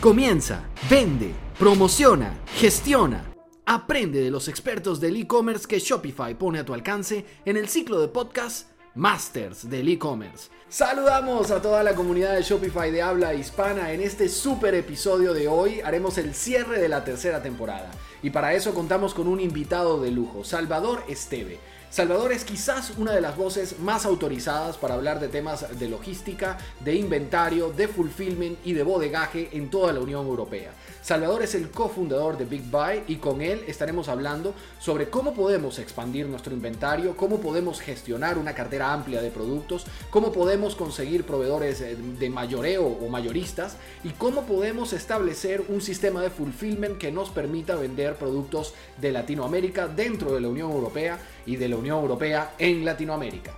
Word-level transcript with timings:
Comienza, 0.00 0.62
vende, 0.90 1.32
promociona, 1.58 2.38
gestiona. 2.56 3.24
Aprende 3.64 4.20
de 4.20 4.30
los 4.30 4.46
expertos 4.46 5.00
del 5.00 5.16
e-commerce 5.16 5.66
que 5.66 5.78
Shopify 5.78 6.34
pone 6.34 6.58
a 6.58 6.66
tu 6.66 6.74
alcance 6.74 7.24
en 7.46 7.56
el 7.56 7.66
ciclo 7.66 7.98
de 7.98 8.08
podcast 8.08 8.68
Masters 8.94 9.68
del 9.70 9.88
e-commerce. 9.88 10.50
Saludamos 10.68 11.50
a 11.50 11.62
toda 11.62 11.82
la 11.82 11.94
comunidad 11.94 12.34
de 12.34 12.42
Shopify 12.42 12.90
de 12.90 13.00
habla 13.00 13.32
hispana. 13.32 13.92
En 13.92 14.02
este 14.02 14.28
super 14.28 14.74
episodio 14.74 15.32
de 15.32 15.48
hoy 15.48 15.80
haremos 15.80 16.18
el 16.18 16.34
cierre 16.34 16.78
de 16.78 16.90
la 16.90 17.02
tercera 17.02 17.42
temporada. 17.42 17.90
Y 18.22 18.28
para 18.28 18.52
eso 18.52 18.74
contamos 18.74 19.14
con 19.14 19.26
un 19.26 19.40
invitado 19.40 19.98
de 20.02 20.10
lujo, 20.10 20.44
Salvador 20.44 21.04
Esteve 21.08 21.58
Salvador 21.96 22.30
es 22.32 22.44
quizás 22.44 22.92
una 22.98 23.12
de 23.12 23.22
las 23.22 23.38
voces 23.38 23.78
más 23.78 24.04
autorizadas 24.04 24.76
para 24.76 24.96
hablar 24.96 25.18
de 25.18 25.28
temas 25.28 25.78
de 25.78 25.88
logística, 25.88 26.58
de 26.80 26.94
inventario, 26.94 27.70
de 27.70 27.88
fulfillment 27.88 28.58
y 28.66 28.74
de 28.74 28.82
bodegaje 28.82 29.48
en 29.52 29.70
toda 29.70 29.94
la 29.94 30.00
Unión 30.00 30.26
Europea. 30.26 30.72
Salvador 31.00 31.42
es 31.42 31.54
el 31.54 31.70
cofundador 31.70 32.36
de 32.36 32.44
Big 32.44 32.70
Buy 32.70 33.04
y 33.08 33.16
con 33.16 33.40
él 33.40 33.64
estaremos 33.66 34.08
hablando 34.08 34.52
sobre 34.78 35.08
cómo 35.08 35.32
podemos 35.32 35.78
expandir 35.78 36.26
nuestro 36.26 36.52
inventario, 36.52 37.16
cómo 37.16 37.40
podemos 37.40 37.80
gestionar 37.80 38.36
una 38.36 38.54
cartera 38.54 38.92
amplia 38.92 39.22
de 39.22 39.30
productos, 39.30 39.86
cómo 40.10 40.32
podemos 40.32 40.76
conseguir 40.76 41.24
proveedores 41.24 41.80
eh, 41.80 41.96
de 41.96 42.28
mayoreo 42.28 42.84
o 42.84 43.08
mayoristas 43.08 43.78
y 44.04 44.10
cómo 44.10 44.42
podemos 44.42 44.92
establecer 44.92 45.64
un 45.70 45.80
sistema 45.80 46.20
de 46.20 46.28
fulfillment 46.28 46.98
que 46.98 47.10
nos 47.10 47.30
permita 47.30 47.74
vender 47.74 48.16
productos 48.16 48.74
de 49.00 49.12
Latinoamérica 49.12 49.88
dentro 49.88 50.34
de 50.34 50.42
la 50.42 50.48
Unión 50.48 50.70
Europea 50.72 51.18
y 51.46 51.56
de 51.56 51.68
la 51.70 51.76
Unión 51.76 51.85
Europea 51.94 52.54
en 52.58 52.84
Latinoamérica. 52.84 53.52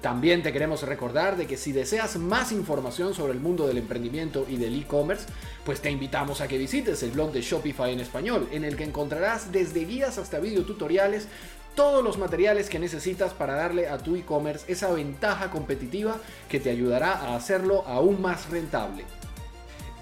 También 0.00 0.44
te 0.44 0.52
queremos 0.52 0.82
recordar 0.82 1.36
de 1.36 1.48
que 1.48 1.56
si 1.56 1.72
deseas 1.72 2.16
más 2.18 2.52
información 2.52 3.14
sobre 3.14 3.32
el 3.32 3.40
mundo 3.40 3.66
del 3.66 3.78
emprendimiento 3.78 4.46
y 4.48 4.56
del 4.56 4.80
e-commerce, 4.80 5.26
pues 5.64 5.80
te 5.80 5.90
invitamos 5.90 6.40
a 6.40 6.46
que 6.46 6.56
visites 6.56 7.02
el 7.02 7.10
blog 7.10 7.32
de 7.32 7.42
Shopify 7.42 7.92
en 7.92 8.00
español, 8.00 8.48
en 8.52 8.64
el 8.64 8.76
que 8.76 8.84
encontrarás 8.84 9.50
desde 9.50 9.84
guías 9.84 10.18
hasta 10.18 10.38
videotutoriales 10.38 11.26
todos 11.74 12.04
los 12.04 12.16
materiales 12.16 12.68
que 12.68 12.78
necesitas 12.78 13.34
para 13.34 13.54
darle 13.54 13.88
a 13.88 13.98
tu 13.98 14.14
e-commerce 14.14 14.64
esa 14.70 14.90
ventaja 14.92 15.50
competitiva 15.50 16.16
que 16.48 16.60
te 16.60 16.70
ayudará 16.70 17.12
a 17.12 17.36
hacerlo 17.36 17.84
aún 17.86 18.20
más 18.22 18.50
rentable. 18.50 19.04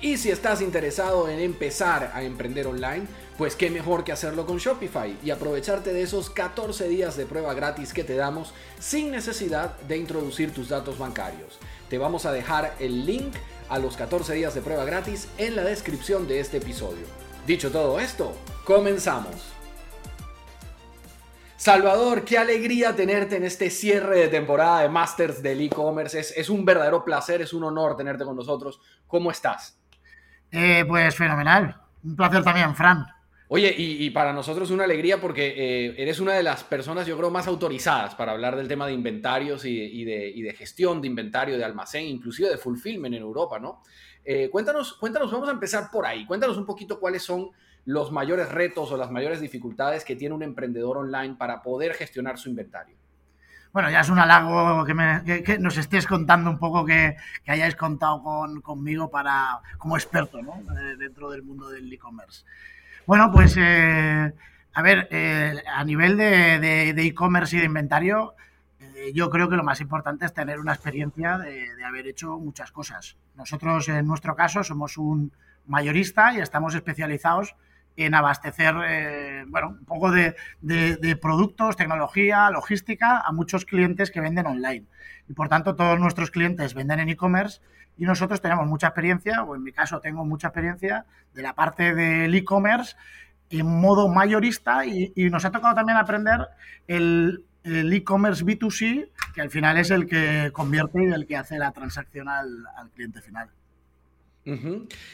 Y 0.01 0.19
si 0.19 0.31
estás 0.31 0.61
interesado 0.61 1.29
en 1.29 1.41
empezar 1.41 2.13
a 2.15 2.23
emprender 2.23 2.67
online, 2.67 3.07
pues 3.39 3.57
qué 3.57 3.71
mejor 3.71 4.05
que 4.05 4.13
hacerlo 4.13 4.47
con 4.47 4.59
Shopify 4.59 5.17
y 5.25 5.31
aprovecharte 5.31 5.93
de 5.93 6.03
esos 6.03 6.29
14 6.29 6.89
días 6.89 7.17
de 7.17 7.25
prueba 7.25 7.55
gratis 7.55 7.95
que 7.95 8.05
te 8.05 8.15
damos 8.15 8.53
sin 8.79 9.11
necesidad 9.11 9.79
de 9.81 9.97
introducir 9.97 10.53
tus 10.53 10.69
datos 10.69 10.99
bancarios. 10.99 11.59
Te 11.89 11.97
vamos 11.97 12.27
a 12.27 12.33
dejar 12.33 12.75
el 12.79 13.07
link 13.07 13.35
a 13.69 13.79
los 13.79 13.97
14 13.97 14.35
días 14.35 14.55
de 14.55 14.61
prueba 14.61 14.85
gratis 14.85 15.29
en 15.39 15.57
la 15.57 15.65
descripción 15.65 16.29
de 16.29 16.41
este 16.41 16.59
episodio. 16.59 17.07
Dicho 17.47 17.71
todo 17.71 17.99
esto, 17.99 18.35
comenzamos. 18.65 19.57
Salvador, 21.57 22.25
qué 22.25 22.37
alegría 22.37 22.95
tenerte 22.95 23.37
en 23.37 23.45
este 23.45 23.71
cierre 23.71 24.19
de 24.19 24.29
temporada 24.29 24.83
de 24.83 24.91
Masters 24.91 25.43
del 25.43 25.63
e-commerce. 25.63 26.19
Es, 26.19 26.51
un 26.51 26.67
verdadero 26.67 27.03
placer, 27.03 27.41
es 27.41 27.55
un 27.55 27.65
honor 27.65 27.97
tenerte 27.97 28.25
con 28.25 28.37
nosotros. 28.37 28.79
¿Cómo 29.07 29.31
estás? 29.31 29.79
Eh, 30.51 30.85
pues 30.87 31.15
fenomenal. 31.15 31.77
Un 32.05 32.17
placer 32.17 32.43
también, 32.43 32.75
Fran. 32.75 33.07
Oye, 33.49 33.73
y, 33.79 34.11
para 34.11 34.33
nosotros 34.33 34.73
una 34.73 34.85
alegría 34.85 35.21
porque 35.21 35.55
eh, 35.57 35.95
eres 35.99 36.19
una 36.19 36.33
de 36.33 36.43
las 36.43 36.65
personas, 36.65 37.07
yo 37.07 37.17
creo, 37.17 37.31
más 37.31 37.47
autorizadas 37.47 38.17
para 38.17 38.33
hablar 38.33 38.57
del 38.57 38.67
tema 38.67 38.89
de 38.89 38.93
inventarios 38.93 39.65
y, 39.65 40.05
de, 40.05 40.55
gestión 40.59 41.01
de 41.01 41.07
inventario, 41.07 41.57
de 41.57 41.65
almacén, 41.65 42.07
inclusive 42.07 42.49
de 42.49 42.57
fulfillment 42.57 43.15
en 43.15 43.23
Europa, 43.23 43.61
¿no? 43.61 43.83
Eh, 44.25 44.49
cuéntanos, 44.51 44.95
cuéntanos, 44.95 45.31
vamos 45.31 45.49
a 45.49 45.53
empezar 45.53 45.91
por 45.93 46.05
ahí. 46.05 46.27
Cuéntanos 46.27 46.57
un 46.57 46.67
poquito 46.67 46.99
cuáles 46.99 47.23
son 47.23 47.51
los 47.85 48.11
mayores 48.11 48.51
retos 48.51 48.91
o 48.91 48.97
las 48.97 49.13
mayores 49.13 49.41
dificultades 49.41 50.05
que 50.05 50.17
tiene 50.17 50.35
un 50.35 50.43
emprendedor 50.43 50.99
online 50.99 51.37
para 51.39 51.63
poder 51.63 51.95
gestionar 51.95 52.39
su 52.39 52.49
inventario. 52.49 52.97
Bueno, 53.77 53.91
ya 53.91 54.01
es 54.01 54.09
un 54.09 54.19
halago 54.19 54.87
que, 54.87 55.59
nos 55.59 55.77
estés 55.77 56.07
contando 56.07 56.49
un 56.49 56.59
poco 56.59 56.83
que, 56.87 57.15
hayáis 57.47 57.77
contado 57.77 58.23
conmigo 58.63 59.11
para, 59.11 59.61
como 59.77 59.99
experto 59.99 60.41
¿no? 60.41 60.55
Eh, 60.81 60.97
dentro 60.97 61.29
del 61.29 61.43
mundo 61.43 61.69
del 61.69 61.93
e-commerce. 61.93 62.47
Bueno, 63.05 63.31
pues 63.31 63.55
eh, 63.59 64.33
a 64.73 64.81
ver, 64.81 65.09
eh, 65.11 65.63
a 65.67 65.85
nivel 65.85 66.17
de 66.17 66.95
e-commerce 66.97 67.55
y 67.55 67.59
de 67.59 67.67
inventario, 67.67 68.35
yo 69.13 69.29
creo 69.29 69.51
que 69.51 69.57
lo 69.57 69.63
más 69.63 69.83
importante 69.83 70.25
es 70.25 70.33
tener 70.33 70.59
una 70.59 70.73
experiencia 70.73 71.37
de, 71.37 71.69
haber 71.85 72.07
hecho 72.07 72.39
muchas 72.39 72.73
cosas. 72.73 73.19
Nosotros, 73.35 73.91
en 73.91 74.07
nuestro 74.07 74.35
caso, 74.35 74.65
somos 74.65 74.97
un 74.97 75.33
mayorista 75.67 76.33
y 76.33 76.41
estamos 76.41 76.75
especializados 76.75 77.55
en 77.97 78.15
abastecer, 78.15 78.75
bueno, 79.49 79.69
un 79.79 79.85
poco 79.85 80.11
de, 80.11 80.35
productos, 81.21 81.77
tecnología, 81.77 82.51
logística 82.51 83.21
a 83.21 83.33
muchos 83.33 83.65
clientes 83.65 84.11
que 84.11 84.21
venden 84.21 84.47
online. 84.47 84.85
Y 85.29 85.33
por 85.33 85.49
tanto, 85.49 85.75
todos 85.75 85.99
nuestros 85.99 86.31
clientes 86.31 86.75
venden 86.75 87.01
en 87.01 87.09
e-commerce 87.09 87.61
y 87.99 88.05
nosotros 88.05 88.41
tenemos 88.41 88.67
mucha 88.67 88.89
experiencia, 88.89 89.43
o 89.43 89.57
en 89.57 89.63
mi 89.63 89.73
caso 89.73 90.01
tengo 90.01 90.25
mucha 90.25 90.49
experiencia, 90.49 91.07
de 91.35 91.43
la 91.43 91.55
parte 91.55 91.95
del 91.95 92.35
e-commerce 92.35 92.97
en 93.51 93.67
modo 93.67 94.09
mayorista 94.09 94.85
y, 94.85 95.13
nos 95.31 95.45
ha 95.45 95.51
tocado 95.51 95.75
también 95.75 95.97
aprender 95.99 96.49
el 96.87 97.45
e-commerce 97.93 98.45
B2C, 98.45 99.11
que 99.35 99.41
al 99.41 99.51
final 99.51 99.77
es 99.77 99.91
el 99.91 100.07
que 100.07 100.51
convierte 100.53 101.03
y 101.03 101.13
el 101.13 101.27
que 101.27 101.37
hace 101.37 101.59
la 101.59 101.73
transacción 101.73 102.29
al, 102.29 102.67
cliente 102.95 103.21
final. 103.21 103.51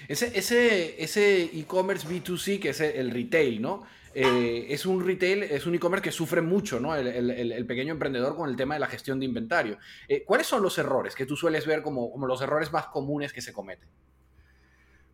Ese 0.08 1.42
e-commerce 1.54 2.06
B2C, 2.06 2.60
que 2.60 2.70
es 2.70 2.80
el 2.80 3.10
retail, 3.10 3.62
¿no? 3.62 3.82
Eh, 4.14 4.66
es 4.68 4.84
un 4.84 5.04
retail, 5.04 5.42
es 5.44 5.64
un 5.66 5.74
e-commerce 5.74 6.04
que 6.04 6.12
sufre 6.12 6.42
mucho, 6.42 6.78
¿no? 6.78 6.94
El, 6.94 7.66
pequeño 7.66 7.92
emprendedor 7.92 8.36
con 8.36 8.50
el 8.50 8.56
tema 8.56 8.74
de 8.74 8.80
la 8.80 8.86
gestión 8.86 9.18
de 9.18 9.24
inventario. 9.24 9.78
Eh, 10.08 10.22
¿Cuáles 10.24 10.46
son 10.46 10.62
los 10.62 10.76
errores 10.78 11.14
que 11.14 11.24
tú 11.24 11.36
sueles 11.36 11.66
ver 11.66 11.82
como, 11.82 12.12
los 12.26 12.42
errores 12.42 12.72
más 12.72 12.86
comunes 12.88 13.32
que 13.32 13.40
se 13.40 13.52
cometen? 13.52 13.88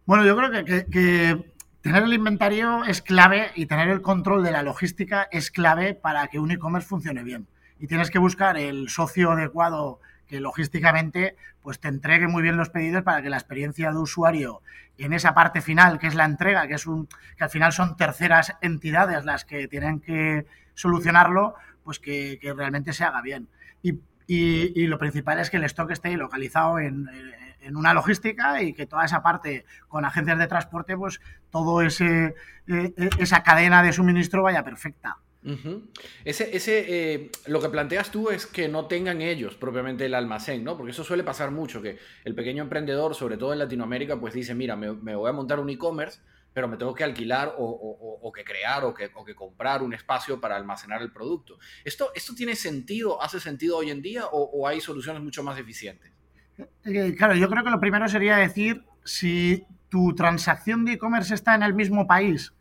Bueno, 0.04 0.24
yo 0.24 0.36
creo 0.36 0.64
que, 0.64 1.52
tener 1.80 2.02
el 2.02 2.12
inventario 2.12 2.84
es 2.84 3.00
clave 3.00 3.52
y 3.54 3.66
tener 3.66 3.88
el 3.88 4.02
control 4.02 4.42
de 4.42 4.50
la 4.50 4.62
logística 4.62 5.28
es 5.30 5.50
clave 5.50 5.94
para 5.94 6.26
que 6.26 6.40
un 6.40 6.50
e-commerce 6.50 6.88
funcione 6.88 7.22
bien. 7.22 7.46
Y 7.78 7.86
tienes 7.86 8.10
que 8.10 8.18
buscar 8.18 8.56
el 8.56 8.88
socio 8.88 9.30
adecuado 9.30 10.00
que 10.28 10.40
logísticamente 10.40 11.36
pues 11.62 11.80
te 11.80 11.88
entregue 11.88 12.28
muy 12.28 12.42
bien 12.42 12.56
los 12.56 12.70
pedidos 12.70 13.02
para 13.02 13.22
que 13.22 13.30
la 13.30 13.36
experiencia 13.36 13.90
de 13.90 13.98
usuario 13.98 14.62
en 14.98 15.12
esa 15.12 15.34
parte 15.34 15.60
final, 15.60 15.98
que 15.98 16.06
es 16.06 16.14
la 16.14 16.24
entrega, 16.24 16.66
que 16.66 16.74
es 16.74 16.86
un 16.86 17.08
que 17.36 17.44
al 17.44 17.50
final 17.50 17.72
son 17.72 17.96
terceras 17.96 18.56
entidades 18.60 19.24
las 19.24 19.44
que 19.44 19.68
tienen 19.68 20.00
que 20.00 20.46
solucionarlo, 20.74 21.54
pues 21.82 21.98
que, 21.98 22.38
realmente 22.56 22.92
se 22.92 23.04
haga 23.04 23.22
bien. 23.22 23.48
Y, 24.30 24.86
lo 24.86 24.98
principal 24.98 25.38
es 25.40 25.48
que 25.48 25.56
el 25.56 25.64
stock 25.64 25.90
esté 25.90 26.14
localizado 26.16 26.78
en, 26.78 27.08
en, 27.62 27.76
una 27.76 27.94
logística 27.94 28.62
y 28.62 28.74
que 28.74 28.84
toda 28.84 29.06
esa 29.06 29.22
parte 29.22 29.64
con 29.88 30.04
agencias 30.04 30.38
de 30.38 30.46
transporte, 30.46 30.96
pues 30.98 31.20
todo 31.50 31.80
ese 31.80 32.34
eh, 32.66 32.92
esa 33.18 33.42
cadena 33.42 33.82
de 33.82 33.94
suministro 33.94 34.42
vaya 34.42 34.62
perfecta. 34.62 35.16
Ese, 36.24 36.56
ese 36.56 37.14
eh, 37.14 37.30
lo 37.46 37.60
que 37.60 37.68
planteas 37.68 38.10
tú 38.10 38.28
es 38.30 38.46
que 38.46 38.68
no 38.68 38.86
tengan 38.86 39.22
ellos 39.22 39.54
propiamente 39.54 40.06
el 40.06 40.14
almacén, 40.14 40.64
¿no? 40.64 40.76
Porque 40.76 40.90
eso 40.90 41.04
suele 41.04 41.22
pasar 41.22 41.50
mucho, 41.50 41.80
que 41.80 41.98
el 42.24 42.34
pequeño 42.34 42.62
emprendedor, 42.62 43.14
sobre 43.14 43.36
todo 43.36 43.52
en 43.52 43.60
Latinoamérica, 43.60 44.18
pues 44.18 44.34
dice, 44.34 44.54
mira, 44.54 44.76
me, 44.76 44.90
voy 44.90 45.28
a 45.28 45.32
montar 45.32 45.60
un 45.60 45.70
e-commerce, 45.70 46.20
pero 46.52 46.66
me 46.66 46.76
tengo 46.76 46.92
que 46.92 47.04
alquilar 47.04 47.54
o, 47.56 48.32
que 48.34 48.42
crear 48.42 48.84
o 48.84 48.92
que, 48.92 49.10
que, 49.24 49.34
comprar 49.34 49.82
un 49.82 49.94
espacio 49.94 50.40
para 50.40 50.56
almacenar 50.56 51.02
el 51.02 51.12
producto. 51.12 51.58
¿Esto, 51.84 52.10
¿Esto 52.14 52.34
tiene 52.34 52.56
sentido, 52.56 53.22
hace 53.22 53.38
sentido 53.38 53.76
hoy 53.76 53.90
en 53.90 54.02
día 54.02 54.24
o, 54.30 54.66
hay 54.66 54.80
soluciones 54.80 55.22
mucho 55.22 55.42
más 55.42 55.58
eficientes? 55.58 56.12
Eh, 56.84 57.14
claro, 57.16 57.36
yo 57.36 57.48
creo 57.48 57.62
que 57.62 57.70
lo 57.70 57.78
primero 57.78 58.08
sería 58.08 58.36
decir 58.36 58.84
si 59.04 59.64
tu 59.88 60.14
transacción 60.14 60.84
de 60.84 60.94
e-commerce 60.94 61.32
está 61.32 61.54
en 61.54 61.62
el 61.62 61.74
mismo 61.74 62.06
país, 62.08 62.52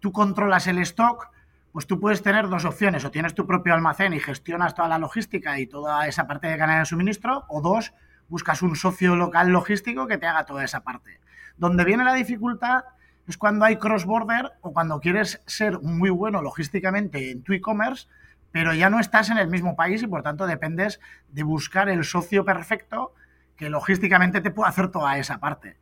tú 0.00 0.10
controlas 0.10 0.66
el 0.66 0.78
stock, 0.78 1.28
pues 1.76 1.86
tú 1.86 2.00
puedes 2.00 2.22
tener 2.22 2.48
dos 2.48 2.64
opciones, 2.64 3.04
o 3.04 3.10
tienes 3.10 3.34
tu 3.34 3.46
propio 3.46 3.74
almacén 3.74 4.14
y 4.14 4.18
gestionas 4.18 4.74
toda 4.74 4.88
la 4.88 4.96
logística 4.96 5.60
y 5.60 5.66
toda 5.66 6.08
esa 6.08 6.26
parte 6.26 6.46
de 6.46 6.56
cadena 6.56 6.78
de 6.78 6.86
suministro, 6.86 7.44
o 7.50 7.60
dos, 7.60 7.92
buscas 8.28 8.62
un 8.62 8.76
socio 8.76 9.14
local 9.14 9.50
logístico 9.50 10.06
que 10.06 10.16
te 10.16 10.24
haga 10.24 10.46
toda 10.46 10.64
esa 10.64 10.84
parte. 10.84 11.20
Donde 11.58 11.84
viene 11.84 12.02
la 12.02 12.14
dificultad 12.14 12.84
es 13.26 13.36
cuando 13.36 13.66
hay 13.66 13.76
cross-border 13.76 14.52
o 14.62 14.72
cuando 14.72 15.00
quieres 15.00 15.42
ser 15.44 15.78
muy 15.80 16.08
bueno 16.08 16.40
logísticamente 16.40 17.30
en 17.30 17.42
tu 17.42 17.52
e-commerce, 17.52 18.08
pero 18.52 18.72
ya 18.72 18.88
no 18.88 18.98
estás 18.98 19.28
en 19.28 19.36
el 19.36 19.48
mismo 19.48 19.76
país 19.76 20.02
y 20.02 20.06
por 20.06 20.22
tanto 20.22 20.46
dependes 20.46 20.98
de 21.28 21.42
buscar 21.42 21.90
el 21.90 22.04
socio 22.04 22.46
perfecto 22.46 23.12
que 23.54 23.68
logísticamente 23.68 24.40
te 24.40 24.50
pueda 24.50 24.70
hacer 24.70 24.88
toda 24.90 25.18
esa 25.18 25.40
parte. 25.40 25.76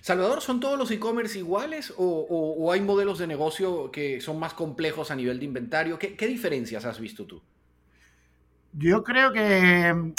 Salvador, 0.00 0.40
¿son 0.40 0.60
todos 0.60 0.78
los 0.78 0.90
e-commerce 0.90 1.38
iguales 1.38 1.94
o, 1.96 2.70
hay 2.72 2.80
modelos 2.80 3.18
de 3.18 3.26
negocio 3.26 3.90
que 3.90 4.20
son 4.20 4.38
más 4.38 4.54
complejos 4.54 5.10
a 5.10 5.14
nivel 5.14 5.38
de 5.38 5.44
inventario? 5.44 5.98
¿Qué, 5.98 6.26
diferencias 6.26 6.84
has 6.84 6.98
visto 6.98 7.24
tú? 7.24 7.42
Yo 8.72 9.04
creo 9.04 9.32
que, 9.32 10.12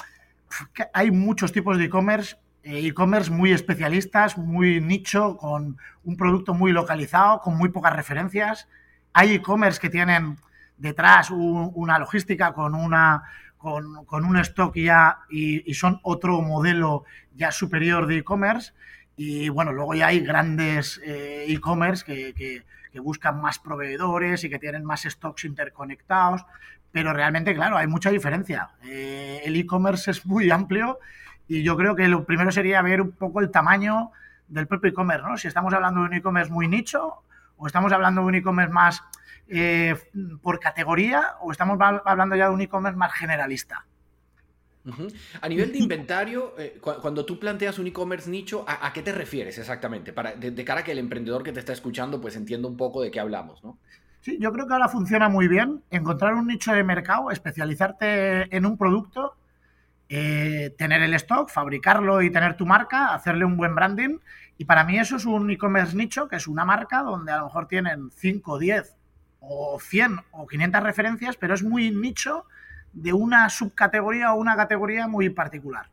hay 0.93 1.11
muchos 1.11 1.51
tipos 1.51 1.77
de 1.77 1.85
e-commerce 1.85 2.37
eh, 2.63 2.87
e-commerce 2.87 3.29
muy 3.29 3.51
especialistas, 3.51 4.37
muy 4.37 4.79
nicho, 4.79 5.35
con 5.35 5.77
un 6.05 6.15
producto 6.15 6.53
muy 6.53 6.71
localizado, 6.71 7.41
con 7.41 7.57
muy 7.57 7.69
pocas 7.69 7.93
referencias. 7.93 8.69
Hay 9.11 9.33
e-commerce 9.33 9.81
que 9.81 9.89
tienen 9.89 10.37
detrás 10.77 11.29
una 11.29 11.99
logística 11.99 12.53
con 12.53 12.73
una 12.73 13.23
con, 13.57 14.25
un 14.25 14.37
stock 14.39 14.75
ya 14.75 15.19
y, 15.29 15.73
son 15.73 15.99
otro 16.03 16.41
modelo 16.41 17.05
ya 17.33 17.51
superior 17.51 18.07
de 18.07 18.17
e-commerce. 18.17 18.73
Y 19.15 19.49
bueno, 19.49 19.71
luego 19.71 19.93
ya 19.93 20.07
hay 20.07 20.21
grandes 20.21 20.99
eh, 21.03 21.45
e-commerce 21.47 22.03
que, 22.05 22.63
buscan 23.01 23.41
más 23.41 23.57
proveedores 23.57 24.43
y 24.43 24.49
que 24.49 24.59
tienen 24.59 24.85
más 24.85 25.03
stocks 25.03 25.45
interconectados. 25.45 26.45
Pero 26.91 27.11
realmente, 27.11 27.55
claro, 27.55 27.77
hay 27.77 27.87
mucha 27.87 28.11
diferencia. 28.11 28.69
Eh, 28.83 29.41
el 29.43 29.55
e-commerce 29.55 30.11
es 30.11 30.25
muy 30.25 30.51
amplio 30.51 30.99
y 31.47 31.63
yo 31.63 31.75
creo 31.75 31.95
que 31.95 32.07
lo 32.07 32.23
primero 32.23 32.51
sería 32.51 32.81
ver 32.81 33.01
un 33.01 33.11
poco 33.11 33.39
el 33.39 33.49
tamaño 33.49 34.11
del 34.47 34.67
propio 34.67 34.91
e-commerce, 34.91 35.27
¿no? 35.27 35.37
Si 35.37 35.47
estamos 35.47 35.73
hablando 35.73 36.01
de 36.01 36.07
un 36.07 36.13
e-commerce 36.13 36.51
muy 36.51 36.67
nicho 36.67 37.23
o 37.57 37.67
estamos 37.67 37.91
hablando 37.91 38.21
de 38.21 38.27
un 38.27 38.35
e-commerce 38.35 38.71
más 38.71 39.03
eh, 39.47 39.95
por 40.41 40.59
categoría 40.59 41.35
o 41.41 41.51
estamos 41.51 41.77
hablando 42.05 42.35
ya 42.35 42.47
de 42.47 42.53
un 42.53 42.61
e-commerce 42.61 42.97
más 42.97 43.13
generalista? 43.13 43.85
A 45.41 45.47
nivel 45.47 45.71
de 45.71 45.77
inventario, 45.79 46.55
eh, 46.57 46.77
cuando 46.81 47.25
tú 47.25 47.39
planteas 47.39 47.79
un 47.79 47.87
e-commerce 47.87 48.29
nicho, 48.29 48.65
¿a, 48.67 48.91
qué 48.91 49.01
te 49.01 49.13
refieres 49.13 49.57
exactamente? 49.57 50.11
Para, 50.11 50.33
de, 50.33 50.65
cara 50.65 50.81
a 50.81 50.83
que 50.83 50.91
el 50.91 50.97
emprendedor 50.97 51.41
que 51.41 51.53
te 51.53 51.59
está 51.59 51.71
escuchando 51.71 52.19
pues 52.19 52.35
entienda 52.35 52.67
un 52.67 52.75
poco 52.75 53.01
de 53.01 53.09
qué 53.09 53.19
hablamos, 53.19 53.63
¿no? 53.63 53.77
Sí, 54.19 54.37
yo 54.39 54.51
creo 54.53 54.67
que 54.67 54.73
ahora 54.73 54.87
funciona 54.87 55.27
muy 55.27 55.47
bien 55.47 55.83
encontrar 55.89 56.33
un 56.33 56.47
nicho 56.47 56.73
de 56.73 56.83
mercado, 56.83 57.29
especializarte 57.29 58.55
en 58.55 58.65
un 58.65 58.77
producto, 58.77 59.35
eh, 60.07 60.73
tener 60.77 61.01
el 61.01 61.13
stock, 61.15 61.49
fabricarlo 61.49 62.21
y 62.21 62.29
tener 62.29 62.55
tu 62.55 62.65
marca, 62.65 63.13
hacerle 63.13 63.43
un 63.45 63.57
buen 63.57 63.75
branding. 63.75 64.19
Y 64.57 64.65
para 64.65 64.83
mí 64.85 64.97
eso 64.97 65.17
es 65.17 65.25
un 65.25 65.49
e-commerce 65.49 65.95
nicho, 65.95 66.27
que 66.27 66.37
es 66.37 66.47
una 66.47 66.63
marca 66.63 67.03
donde 67.03 67.31
a 67.31 67.39
lo 67.39 67.45
mejor 67.45 67.67
tienen 67.67 68.11
5, 68.11 68.59
10 68.59 68.95
o 69.41 69.77
100 69.79 70.19
o 70.31 70.47
500 70.47 70.83
referencias, 70.83 71.35
pero 71.35 71.53
es 71.53 71.63
muy 71.63 71.91
nicho 71.91 72.45
de 72.93 73.11
una 73.11 73.49
subcategoría 73.49 74.33
o 74.33 74.37
una 74.37 74.55
categoría 74.55 75.07
muy 75.07 75.29
particular. 75.29 75.89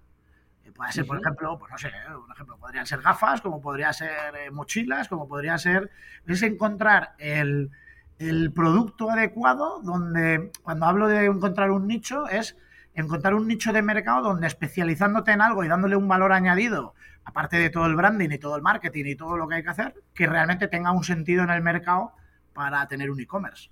Eh, 0.65 0.73
puede 0.73 0.93
ser, 0.93 1.07
por 1.07 1.19
ejemplo, 1.19 1.59
pues 1.59 1.73
no 1.73 1.79
sé, 1.79 1.89
eh, 1.89 2.15
un 2.15 2.31
ejemplo, 2.31 2.57
podrían 2.59 2.87
ser 2.87 3.01
gafas, 3.01 3.41
como 3.41 3.61
podría 3.61 3.93
ser 3.93 4.35
eh, 4.37 4.51
mochilas, 4.51 5.09
como 5.09 5.27
podría 5.27 5.59
ser. 5.59 5.91
Es 6.27 6.43
encontrar 6.43 7.15
el, 7.19 7.71
el, 8.19 8.53
producto 8.53 9.11
adecuado, 9.11 9.81
donde 9.83 10.51
cuando 10.63 10.87
hablo 10.87 11.09
de 11.09 11.25
encontrar 11.25 11.71
un 11.71 11.87
nicho, 11.87 12.29
es 12.29 12.57
encontrar 12.95 13.35
un 13.35 13.49
nicho 13.49 13.73
de 13.73 13.83
mercado 13.83 14.23
donde 14.23 14.47
especializándote 14.47 15.33
en 15.33 15.41
algo 15.41 15.65
y 15.65 15.69
dándole 15.69 15.97
un 15.97 16.09
valor 16.09 16.33
añadido, 16.33 16.95
aparte 17.25 17.57
de 17.57 17.71
todo 17.71 17.87
el 17.87 17.97
branding 17.97 18.31
y 18.31 18.39
todo 18.39 18.57
el 18.57 18.63
marketing 18.63 19.05
y 19.07 19.17
todo 19.17 19.37
lo 19.37 19.49
que 19.49 19.57
hay 19.57 19.63
que 19.63 19.71
hacer, 19.71 19.95
que 20.15 20.27
realmente 20.27 20.69
tenga 20.69 20.93
un 20.93 21.05
sentido 21.05 21.45
en 21.45 21.51
el 21.51 21.63
mercado 21.63 22.13
para 22.53 22.87
tener 22.89 23.11
un 23.11 23.21
e-commerce. 23.21 23.71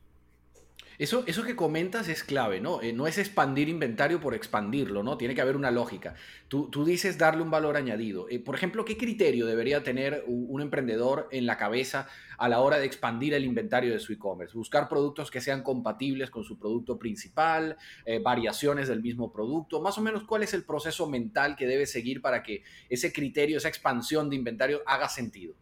Eso, 0.99 1.23
eso 1.29 1.45
que 1.45 1.55
comentas 1.55 2.09
es 2.09 2.25
clave, 2.25 2.61
¿no? 2.61 2.83
Eh, 2.83 2.93
no 2.93 3.07
es 3.07 3.19
expandir 3.19 3.69
inventario 3.69 4.21
por 4.21 4.35
expandirlo, 4.35 5.05
¿no? 5.05 5.17
Tiene 5.17 5.33
que 5.37 5.41
haber 5.41 5.55
una 5.55 5.71
lógica. 5.71 6.17
Tú, 6.49 6.69
tú 6.71 6.85
dices 6.85 7.17
darle 7.17 7.43
un 7.43 7.53
valor 7.53 7.77
añadido. 7.77 8.29
Eh, 8.29 8.41
por 8.41 8.57
ejemplo, 8.57 8.85
¿qué 8.85 8.97
criterio 8.97 9.47
debería 9.47 9.85
tener 9.85 10.25
un, 10.27 10.61
emprendedor 10.61 11.29
en 11.31 11.47
la 11.47 11.57
cabeza 11.57 12.09
a 12.37 12.49
la 12.49 12.59
hora 12.59 12.79
de 12.79 12.87
expandir 12.87 13.33
el 13.33 13.45
inventario 13.45 13.93
de 13.93 14.01
su 14.01 14.13
e-commerce? 14.13 14.59
Buscar 14.59 14.89
productos 14.89 15.31
que 15.31 15.41
sean 15.41 15.63
compatibles 15.63 16.31
con 16.31 16.43
su 16.43 16.59
producto 16.59 16.99
principal, 16.99 17.77
eh, 18.05 18.19
variaciones 18.19 18.89
del 18.89 19.01
mismo 19.01 19.33
producto. 19.33 19.81
Más 19.81 19.99
o 19.99 20.01
menos, 20.01 20.25
¿cuál 20.25 20.43
es 20.43 20.53
el 20.53 20.65
proceso 20.65 21.09
mental 21.09 21.55
que 21.55 21.69
debe 21.69 21.87
seguir 21.87 22.21
para 22.21 22.43
que 22.43 22.65
ese 22.89 23.13
criterio, 23.13 23.59
esa 23.59 23.69
expansión 23.69 24.29
de 24.29 24.35
inventario 24.35 24.83
haga 24.85 25.09
sentido? 25.09 25.55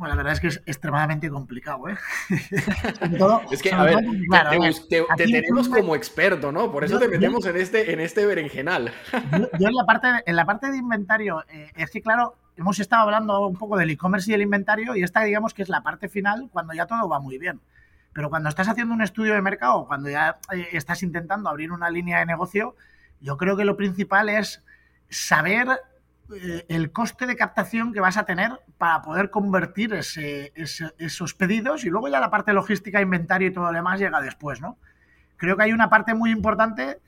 Bueno, 0.00 0.14
la 0.14 0.22
verdad 0.22 0.32
es 0.32 0.40
que 0.40 0.46
es 0.46 0.62
extremadamente 0.64 1.28
complicado, 1.28 1.86
¿eh? 1.86 1.94
es 3.50 3.62
que, 3.62 3.70
a 3.70 3.82
ver, 3.82 3.98
te, 4.88 5.04
tenemos 5.14 5.68
como 5.68 5.94
experto, 5.94 6.50
¿no? 6.50 6.72
Por 6.72 6.84
eso 6.84 6.98
te 6.98 7.06
metemos 7.06 7.44
en, 7.44 7.56
este, 7.58 7.92
en 7.92 8.00
este 8.00 8.24
berenjenal. 8.24 8.90
yo, 9.58 9.68
en, 9.68 9.74
la 9.74 9.84
parte, 9.84 10.08
en 10.24 10.36
la 10.36 10.46
parte 10.46 10.70
de 10.70 10.78
inventario, 10.78 11.44
eh, 11.50 11.70
es 11.76 11.90
que 11.90 12.00
claro, 12.00 12.34
hemos 12.56 12.80
estado 12.80 13.02
hablando 13.02 13.46
un 13.46 13.58
poco 13.58 13.76
del 13.76 13.90
e-commerce 13.90 14.30
y 14.30 14.34
el 14.34 14.40
inventario 14.40 14.96
y 14.96 15.02
esta 15.02 15.20
digamos 15.20 15.52
que 15.52 15.60
es 15.60 15.68
la 15.68 15.82
parte 15.82 16.08
final 16.08 16.48
cuando 16.50 16.72
ya 16.72 16.86
todo 16.86 17.06
va 17.06 17.20
muy 17.20 17.36
bien. 17.36 17.60
Pero 18.14 18.30
cuando 18.30 18.48
estás 18.48 18.68
haciendo 18.68 18.94
un 18.94 19.02
estudio 19.02 19.34
de 19.34 19.42
mercado, 19.42 19.86
cuando 19.86 20.08
ya 20.08 20.38
eh, 20.50 20.68
estás 20.72 21.02
intentando 21.02 21.50
abrir 21.50 21.72
una 21.72 21.90
línea 21.90 22.20
de 22.20 22.24
negocio, 22.24 22.74
yo 23.20 23.36
creo 23.36 23.54
que 23.54 23.66
lo 23.66 23.76
principal 23.76 24.30
es 24.30 24.64
saber 25.10 25.68
eh, 26.34 26.64
el 26.68 26.92
coste 26.92 27.26
de 27.26 27.36
captación 27.36 27.92
que 27.92 28.00
vas 28.00 28.16
a 28.16 28.24
tener 28.24 28.60
para 28.78 29.02
poder 29.02 29.30
convertir 29.30 29.92
esos 29.94 31.34
pedidos 31.34 31.84
y 31.84 31.90
luego 31.90 32.08
ya 32.08 32.20
la 32.20 32.30
parte 32.30 32.52
logística, 32.52 33.00
inventario 33.00 33.48
y 33.48 33.52
todo 33.52 33.64
lo 33.64 33.72
demás 33.72 33.98
llega 33.98 34.20
después, 34.20 34.60
¿no? 34.60 34.78
Creo 35.36 35.56
que 35.56 35.64
hay 35.64 35.72
una 35.72 35.90
parte 35.90 36.14
muy 36.14 36.30
importante 36.30 37.00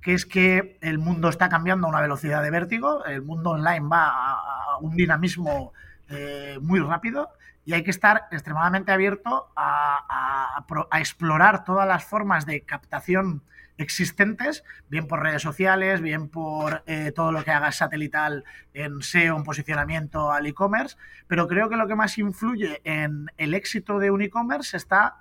que 0.00 0.14
es 0.14 0.24
que 0.24 0.78
el 0.80 0.98
mundo 0.98 1.28
está 1.28 1.48
cambiando 1.48 1.86
a 1.86 1.90
una 1.90 2.00
velocidad 2.00 2.42
de 2.42 2.50
vértigo, 2.50 3.04
el 3.04 3.22
mundo 3.22 3.50
online 3.50 3.86
va 3.86 4.08
a, 4.08 4.78
un 4.80 4.96
dinamismo 4.96 5.72
eh, 6.08 6.58
muy 6.62 6.80
rápido 6.80 7.28
y 7.66 7.74
hay 7.74 7.82
que 7.82 7.90
estar 7.90 8.28
extremadamente 8.30 8.92
abierto 8.92 9.50
a 9.56 10.64
explorar 10.98 11.64
todas 11.64 11.86
las 11.86 12.04
formas 12.04 12.46
de 12.46 12.62
captación 12.62 13.42
existentes, 13.80 14.62
bien 14.88 15.06
por 15.06 15.22
redes 15.22 15.42
sociales, 15.42 16.00
bien 16.00 16.28
por 16.28 16.82
eh, 16.86 17.12
todo 17.14 17.32
lo 17.32 17.42
que 17.42 17.50
hagas 17.50 17.76
satelital 17.76 18.44
en 18.74 19.02
SEO, 19.02 19.36
en 19.36 19.42
posicionamiento 19.42 20.32
al 20.32 20.46
e-commerce, 20.46 20.96
pero 21.26 21.48
creo 21.48 21.68
que 21.68 21.76
lo 21.76 21.88
que 21.88 21.94
más 21.94 22.18
influye 22.18 22.80
en 22.84 23.26
el 23.38 23.54
éxito 23.54 23.98
de 23.98 24.10
un 24.10 24.22
e-commerce 24.22 24.76
está 24.76 25.16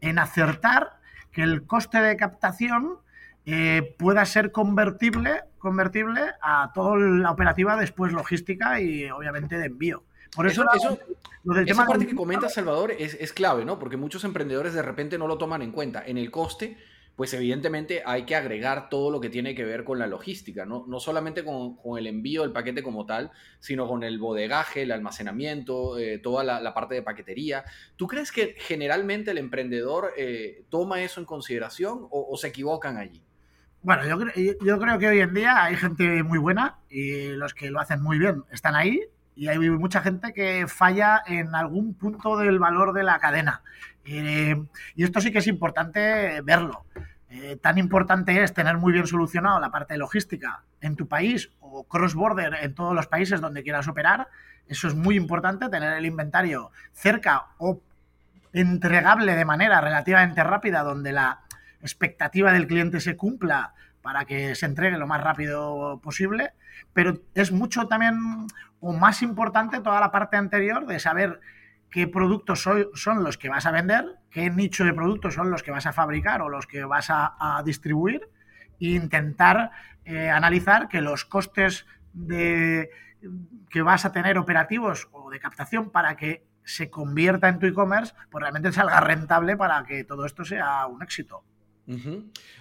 en 0.00 0.18
acertar 0.18 0.98
que 1.32 1.42
el 1.42 1.66
coste 1.66 2.00
de 2.00 2.16
captación 2.16 2.98
eh, 3.44 3.94
pueda 3.98 4.24
ser 4.24 4.52
convertible, 4.52 5.42
convertible 5.58 6.20
a 6.40 6.72
toda 6.74 6.96
la 6.96 7.30
operativa 7.30 7.76
después 7.76 8.12
logística 8.12 8.80
y 8.80 9.10
obviamente 9.10 9.58
de 9.58 9.66
envío. 9.66 10.04
Por 10.34 10.46
eso, 10.46 10.64
eso, 10.74 10.98
esa 11.66 11.86
parte 11.86 12.06
que 12.06 12.14
comenta 12.14 12.48
Salvador 12.48 12.92
es, 12.92 13.16
es 13.18 13.32
clave, 13.32 13.64
¿no? 13.64 13.78
Porque 13.78 13.96
muchos 13.96 14.24
emprendedores 14.24 14.74
de 14.74 14.82
repente 14.82 15.18
no 15.18 15.26
lo 15.26 15.38
toman 15.38 15.62
en 15.62 15.72
cuenta. 15.72 16.02
En 16.06 16.18
el 16.18 16.30
coste, 16.30 16.76
pues 17.18 17.34
evidentemente 17.34 18.04
hay 18.06 18.22
que 18.26 18.36
agregar 18.36 18.88
todo 18.88 19.10
lo 19.10 19.20
que 19.20 19.28
tiene 19.28 19.52
que 19.56 19.64
ver 19.64 19.82
con 19.82 19.98
la 19.98 20.06
logística, 20.06 20.64
no, 20.64 20.84
no 20.86 21.00
solamente 21.00 21.44
con, 21.44 21.76
el 21.98 22.06
envío 22.06 22.42
del 22.42 22.52
paquete 22.52 22.80
como 22.80 23.06
tal, 23.06 23.32
sino 23.58 23.88
con 23.88 24.04
el 24.04 24.20
bodegaje, 24.20 24.82
el 24.82 24.92
almacenamiento, 24.92 25.98
eh, 25.98 26.20
toda 26.20 26.44
la, 26.44 26.74
parte 26.74 26.94
de 26.94 27.02
paquetería. 27.02 27.64
¿Tú 27.96 28.06
crees 28.06 28.30
que 28.30 28.54
generalmente 28.58 29.32
el 29.32 29.38
emprendedor 29.38 30.12
eh, 30.16 30.64
toma 30.68 31.02
eso 31.02 31.18
en 31.18 31.26
consideración 31.26 32.06
o, 32.08 32.36
se 32.36 32.46
equivocan 32.46 32.98
allí? 32.98 33.20
Bueno, 33.82 34.06
yo, 34.06 34.24
yo 34.64 34.78
creo 34.78 34.98
que 35.00 35.08
hoy 35.08 35.18
en 35.18 35.34
día 35.34 35.64
hay 35.64 35.74
gente 35.74 36.22
muy 36.22 36.38
buena 36.38 36.78
y 36.88 37.30
los 37.30 37.52
que 37.52 37.68
lo 37.72 37.80
hacen 37.80 38.00
muy 38.00 38.20
bien 38.20 38.44
están 38.52 38.76
ahí 38.76 39.00
y 39.38 39.46
hay 39.46 39.58
mucha 39.58 40.02
gente 40.02 40.32
que 40.32 40.66
falla 40.66 41.22
en 41.24 41.54
algún 41.54 41.94
punto 41.94 42.36
del 42.36 42.58
valor 42.58 42.92
de 42.92 43.04
la 43.04 43.20
cadena. 43.20 43.62
Eh, 44.04 44.56
y 44.96 45.04
esto 45.04 45.20
sí 45.20 45.30
que 45.30 45.38
es 45.38 45.46
importante 45.46 46.40
verlo. 46.40 46.86
Eh, 47.30 47.56
tan 47.60 47.76
importante 47.76 48.42
es 48.42 48.54
tener 48.54 48.78
muy 48.78 48.92
bien 48.92 49.06
solucionado 49.06 49.60
la 49.60 49.70
parte 49.70 49.94
de 49.94 49.98
logística 49.98 50.62
en 50.80 50.96
tu 50.96 51.08
país 51.08 51.50
o 51.60 51.84
cross-border 51.84 52.54
en 52.62 52.74
todos 52.74 52.94
los 52.94 53.06
países 53.06 53.40
donde 53.40 53.62
quieras 53.62 53.86
operar. 53.86 54.28
Eso 54.66 54.88
es 54.88 54.94
muy 54.94 55.16
importante, 55.16 55.68
tener 55.68 55.92
el 55.94 56.06
inventario 56.06 56.70
cerca 56.92 57.48
o 57.58 57.82
entregable 58.52 59.36
de 59.36 59.44
manera 59.44 59.80
relativamente 59.80 60.42
rápida, 60.42 60.82
donde 60.82 61.12
la 61.12 61.40
expectativa 61.82 62.52
del 62.52 62.66
cliente 62.66 63.00
se 63.00 63.16
cumpla 63.16 63.74
para 64.00 64.24
que 64.24 64.54
se 64.54 64.66
entregue 64.66 64.96
lo 64.96 65.06
más 65.06 65.22
rápido 65.22 66.00
posible. 66.02 66.52
Pero 66.94 67.20
es 67.34 67.52
mucho 67.52 67.88
también 67.88 68.46
o 68.80 68.92
más 68.94 69.20
importante 69.22 69.80
toda 69.80 70.00
la 70.00 70.10
parte 70.10 70.36
anterior 70.38 70.86
de 70.86 70.98
saber 70.98 71.40
qué 71.90 72.06
productos 72.06 72.66
son 72.94 73.24
los 73.24 73.36
que 73.36 73.48
vas 73.48 73.66
a 73.66 73.70
vender, 73.70 74.17
qué 74.30 74.50
nicho 74.50 74.84
de 74.84 74.92
productos 74.92 75.34
son 75.34 75.50
los 75.50 75.62
que 75.62 75.70
vas 75.70 75.86
a 75.86 75.92
fabricar 75.92 76.42
o 76.42 76.48
los 76.48 76.66
que 76.66 76.84
vas 76.84 77.08
a, 77.10 77.62
distribuir 77.64 78.28
e 78.80 78.90
intentar 78.90 79.70
eh, 80.04 80.30
analizar 80.30 80.88
que 80.88 81.00
los 81.00 81.24
costes 81.24 81.86
que 82.26 83.82
vas 83.82 84.04
a 84.04 84.12
tener 84.12 84.38
operativos 84.38 85.08
o 85.12 85.30
de 85.30 85.40
captación 85.40 85.90
para 85.90 86.16
que 86.16 86.46
se 86.64 86.90
convierta 86.90 87.48
en 87.48 87.58
tu 87.58 87.66
e-commerce, 87.66 88.14
pues 88.30 88.42
realmente 88.42 88.72
salga 88.72 89.00
rentable 89.00 89.56
para 89.56 89.82
que 89.84 90.04
todo 90.04 90.26
esto 90.26 90.44
sea 90.44 90.86
un 90.86 91.02
éxito. 91.02 91.42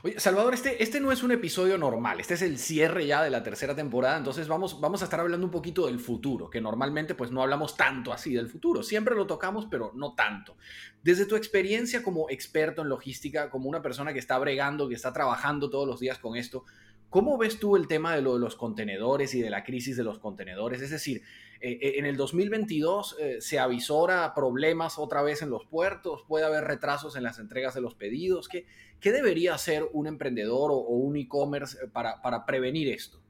Oye, 0.03 0.19
Salvador, 0.22 0.53
este, 0.53 0.81
este 0.81 1.01
no 1.01 1.12
es 1.12 1.22
un 1.22 1.31
episodio 1.31 1.77
normal, 1.77 2.22
este 2.22 2.36
es 2.36 2.41
el 2.41 2.57
cierre 2.57 3.05
ya 3.05 3.22
de 3.22 3.29
la 3.29 3.43
tercera 3.43 3.75
temporada, 3.75 4.17
entonces 4.17 4.48
vamos, 4.48 4.79
vamos 4.79 5.01
a 5.01 5.05
estar 5.05 5.19
hablando 5.19 5.46
un 5.46 5.51
poquito 5.51 5.86
del 5.88 6.00
futuro, 6.00 6.50
que 6.50 6.62
normalmente 6.62 7.13
pues 7.13 7.29
no 7.29 7.41
hablamos 7.41 7.75
tanto 7.75 8.13
así 8.13 8.34
del 8.34 8.48
futuro, 8.48 8.84
siempre 8.84 9.15
lo 9.15 9.27
tocamos, 9.27 9.67
pero 9.69 9.91
no 9.96 10.13
tanto. 10.13 10.55
Desde 11.03 11.25
tu 11.25 11.36
experiencia 11.36 12.03
como 12.03 12.29
experto 12.29 12.84
en 12.84 12.89
logística, 12.89 13.50
como 13.50 13.67
una 13.67 13.81
persona 13.81 14.13
que 14.13 14.19
está 14.19 14.38
bregando, 14.39 14.88
que 14.88 14.96
está 14.96 15.12
trabajando 15.12 15.69
todos 15.69 15.88
los 15.88 16.00
días 16.00 16.19
con 16.19 16.38
esto, 16.38 16.63
¿Cómo 17.10 17.38
ves 17.38 17.57
tú 17.57 17.77
el 17.77 17.88
tema 17.88 18.13
de 18.13 18.22
lo 18.22 18.34
de 18.34 18.39
los 18.41 18.55
contenedores 18.55 19.34
y 19.34 19.41
de 19.41 19.50
la 19.50 19.63
crisis 19.63 19.96
de 19.96 20.03
los 20.03 20.19
contenedores? 20.19 20.81
Es 20.81 20.89
decir, 20.89 21.24
eh, 21.61 21.79
eh, 21.81 21.93
en 21.97 22.05
el 22.05 22.17
2022 22.17 23.17
eh, 23.19 23.37
se 23.39 23.59
avisora 23.59 24.33
problemas 24.33 24.97
otra 24.97 25.21
vez 25.21 25.41
en 25.41 25.49
los 25.49 25.65
puertos, 25.65 26.23
puede 26.27 26.45
haber 26.45 26.63
retrasos 26.65 27.15
en 27.15 27.23
las 27.23 27.39
entregas 27.39 27.73
de 27.73 27.81
los 27.81 27.95
pedidos. 27.95 28.47
¿Qué, 28.47 28.65
qué 28.99 29.11
debería 29.11 29.53
hacer 29.53 29.85
un 29.93 30.07
emprendedor 30.07 30.71
o, 30.71 30.77
un 30.77 31.15
e-commerce 31.17 31.87
para, 31.87 32.21
para, 32.21 32.45
prevenir 32.45 32.89
esto? 32.89 33.21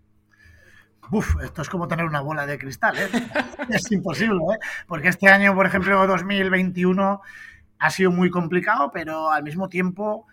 Uf, 1.12 1.36
esto 1.42 1.62
es 1.62 1.70
como 1.70 1.88
tener 1.88 2.06
una 2.06 2.22
bola 2.22 2.46
de 2.46 2.58
cristal, 2.58 2.98
es 3.70 3.92
imposible, 3.92 4.42
porque 4.88 5.08
este 5.08 5.30
año, 5.30 5.56
por 5.56 5.66
ejemplo, 5.66 6.06
2021 6.06 7.22
ha 7.80 7.90
sido 7.92 8.12
muy 8.12 8.30
complicado, 8.30 8.92
pero 8.92 9.32
al 9.32 9.44
mismo 9.44 9.70
tiempo 9.70 10.26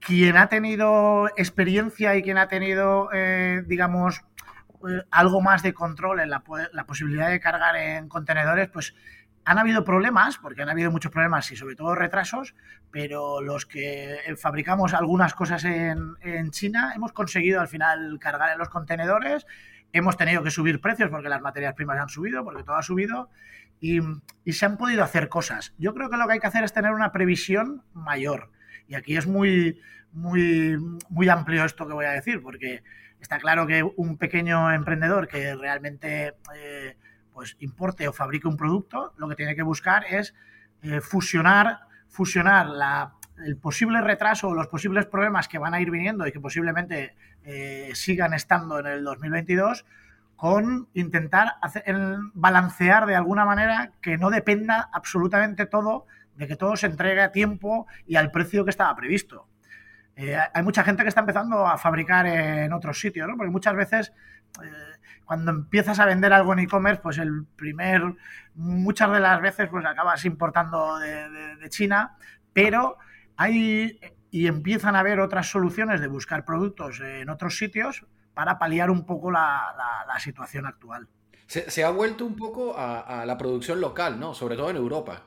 quien 0.00 0.36
ha 0.36 0.48
tenido 0.48 1.28
experiencia 1.36 2.16
y 2.16 2.22
quien 2.22 2.38
ha 2.38 2.48
tenido, 2.48 3.08
eh, 3.12 3.62
digamos, 3.66 4.18
eh, 4.18 4.22
algo 5.10 5.40
más 5.40 5.62
de 5.62 5.74
control 5.74 6.20
en 6.20 6.30
la, 6.30 6.42
posibilidad 6.86 7.28
de 7.28 7.40
cargar 7.40 7.76
en 7.76 8.08
contenedores, 8.08 8.68
pues 8.68 8.94
han 9.44 9.58
habido 9.58 9.84
problemas, 9.84 10.38
porque 10.38 10.62
han 10.62 10.68
habido 10.68 10.90
muchos 10.90 11.12
problemas 11.12 11.50
y 11.52 11.56
sobre 11.56 11.76
todo 11.76 11.94
retrasos, 11.94 12.54
pero 12.90 13.40
los 13.40 13.64
que 13.64 14.18
fabricamos 14.36 14.92
algunas 14.92 15.34
cosas 15.34 15.64
en, 15.64 16.50
China 16.50 16.92
hemos 16.94 17.12
conseguido 17.12 17.60
al 17.60 17.68
final 17.68 18.18
cargar 18.18 18.52
en 18.52 18.58
los 18.58 18.68
contenedores, 18.68 19.46
hemos 19.92 20.16
tenido 20.16 20.42
que 20.42 20.50
subir 20.50 20.80
precios 20.80 21.10
porque 21.10 21.28
las 21.28 21.42
materias 21.42 21.74
primas 21.74 21.98
han 22.00 22.08
subido, 22.08 22.44
porque 22.44 22.64
todo 22.64 22.76
ha 22.76 22.82
subido, 22.82 23.30
y, 23.80 24.00
y 24.44 24.52
se 24.52 24.66
han 24.66 24.76
podido 24.76 25.04
hacer 25.04 25.28
cosas. 25.28 25.74
Yo 25.78 25.94
creo 25.94 26.10
que 26.10 26.16
lo 26.16 26.26
que 26.26 26.34
hay 26.34 26.40
que 26.40 26.46
hacer 26.46 26.64
es 26.64 26.72
tener 26.72 26.92
una 26.92 27.12
previsión 27.12 27.82
mayor 27.92 28.50
y 28.88 28.94
aquí 28.94 29.16
es 29.16 29.26
muy, 29.26 29.80
muy, 30.12 30.76
muy 31.08 31.28
amplio 31.28 31.64
esto 31.64 31.86
que 31.86 31.92
voy 31.92 32.04
a 32.04 32.10
decir, 32.10 32.42
porque 32.42 32.82
está 33.26 33.38
claro 33.38 33.66
que 33.66 33.82
un 33.82 34.18
pequeño 34.18 34.72
emprendedor 34.72 35.26
que 35.26 35.56
realmente 35.56 36.34
eh, 36.54 36.96
pues 37.32 37.56
importe 37.58 38.06
o 38.06 38.12
fabrique 38.12 38.46
un 38.46 38.56
producto, 38.56 39.12
lo 39.16 39.28
que 39.28 39.34
tiene 39.34 39.56
que 39.56 39.64
buscar 39.64 40.04
es 40.08 40.32
eh, 40.82 41.00
fusionar, 41.00 41.80
fusionar 42.08 42.68
el 43.44 43.56
posible 43.56 44.00
retraso 44.00 44.48
o 44.48 44.54
los 44.54 44.68
posibles 44.68 45.06
problemas 45.06 45.48
que 45.48 45.58
van 45.58 45.74
a 45.74 45.80
ir 45.80 45.90
viniendo 45.90 46.24
y 46.24 46.30
que 46.30 46.38
posiblemente 46.38 47.16
eh, 47.42 47.90
sigan 47.94 48.32
estando 48.32 48.78
en 48.78 48.86
el 48.86 49.02
2022 49.02 49.84
con 50.36 50.88
intentar 50.94 51.56
balancear 52.32 53.06
de 53.06 53.16
alguna 53.16 53.44
manera 53.44 53.90
que 54.00 54.18
no 54.18 54.30
dependa 54.30 54.88
absolutamente 54.92 55.66
todo 55.66 56.06
de 56.36 56.46
que 56.46 56.54
todo 56.54 56.76
se 56.76 56.86
entregue 56.86 57.22
a 57.22 57.32
tiempo 57.32 57.88
y 58.06 58.14
al 58.14 58.30
precio 58.30 58.64
que 58.64 58.70
estaba 58.70 58.94
previsto. 58.94 59.48
Eh, 60.16 60.34
hay 60.54 60.62
mucha 60.62 60.82
gente 60.82 61.02
que 61.02 61.10
está 61.10 61.20
empezando 61.20 61.66
a 61.66 61.76
fabricar 61.76 62.26
en 62.26 62.72
otros 62.72 62.98
sitios, 62.98 63.28
¿no? 63.28 63.36
Porque 63.36 63.50
muchas 63.50 63.76
veces 63.76 64.12
eh, 64.62 64.96
cuando 65.26 65.50
empiezas 65.50 65.98
a 66.00 66.06
vender 66.06 66.32
algo 66.32 66.54
en 66.54 66.60
e-commerce, 66.60 67.02
pues 67.02 67.18
el 67.18 67.44
primer, 67.54 68.02
muchas 68.54 69.12
de 69.12 69.20
las 69.20 69.42
veces 69.42 69.68
pues 69.68 69.84
acabas 69.84 70.24
importando 70.24 70.98
de, 70.98 71.68
China, 71.68 72.16
pero 72.52 72.96
hay 73.36 74.00
y 74.30 74.46
empiezan 74.46 74.96
a 74.96 75.00
haber 75.00 75.20
otras 75.20 75.48
soluciones 75.48 76.00
de 76.00 76.06
buscar 76.06 76.44
productos 76.44 77.00
en 77.00 77.28
otros 77.28 77.58
sitios 77.58 78.06
para 78.34 78.58
paliar 78.58 78.90
un 78.90 79.04
poco 79.04 79.30
la, 79.30 79.74
situación 80.18 80.64
actual. 80.66 81.08
Se, 81.46 81.84
ha 81.84 81.90
vuelto 81.90 82.24
un 82.24 82.36
poco 82.36 82.76
a, 82.76 83.00
a 83.00 83.26
la 83.26 83.36
producción 83.36 83.80
local, 83.80 84.18
¿no? 84.18 84.32
Sobre 84.32 84.56
todo 84.56 84.70
en 84.70 84.76
Europa. 84.76 85.22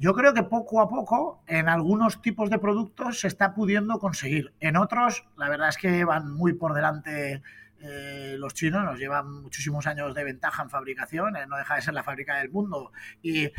Yo 0.00 0.14
creo 0.14 0.32
que 0.32 0.42
poco 0.42 0.80
a 0.80 0.88
poco 0.88 1.44
en 1.46 1.68
algunos 1.68 2.22
tipos 2.22 2.48
de 2.48 2.58
productos 2.58 3.20
se 3.20 3.28
está 3.28 3.52
pudiendo 3.54 3.98
conseguir. 3.98 4.54
En 4.58 4.78
otros, 4.78 5.26
la 5.36 5.50
verdad 5.50 5.68
es 5.68 5.76
que 5.76 6.06
van 6.06 6.32
muy 6.32 6.54
por 6.54 6.72
delante 6.72 7.42
eh, 7.82 8.36
los 8.38 8.54
chinos, 8.54 8.82
nos 8.82 8.98
llevan 8.98 9.42
muchísimos 9.42 9.86
años 9.86 10.14
de 10.14 10.24
ventaja 10.24 10.62
en 10.62 10.70
fabricación, 10.70 11.36
eh, 11.36 11.46
no 11.46 11.58
deja 11.58 11.74
de 11.74 11.82
ser 11.82 11.92
la 11.92 12.02
fábrica 12.02 12.38
del 12.38 12.48
mundo 12.48 12.92
y, 13.20 13.50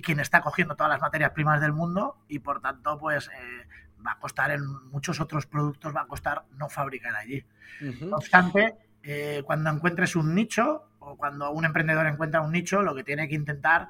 quien 0.00 0.20
está 0.20 0.42
cogiendo 0.42 0.76
todas 0.76 0.90
las 0.90 1.00
materias 1.00 1.32
primas 1.32 1.60
del 1.60 1.72
mundo 1.72 2.18
y 2.28 2.38
por 2.38 2.60
tanto 2.60 2.96
pues 2.96 3.28
eh, 3.28 3.66
va 4.06 4.12
a 4.12 4.18
costar 4.20 4.52
en 4.52 4.64
muchos 4.92 5.18
otros 5.20 5.46
productos, 5.46 5.92
va 5.92 6.02
a 6.02 6.06
costar 6.06 6.44
no 6.56 6.68
fabricar 6.68 7.16
allí. 7.16 7.44
No 8.00 8.16
obstante, 8.16 8.76
cuando 9.44 9.70
encuentres 9.70 10.14
un 10.14 10.36
nicho 10.36 10.88
o 11.00 11.16
cuando 11.16 11.50
un 11.50 11.64
emprendedor 11.64 12.06
encuentra 12.06 12.42
un 12.42 12.52
nicho, 12.52 12.82
lo 12.82 12.94
que 12.94 13.02
tiene 13.02 13.28
que 13.28 13.34
intentar 13.34 13.88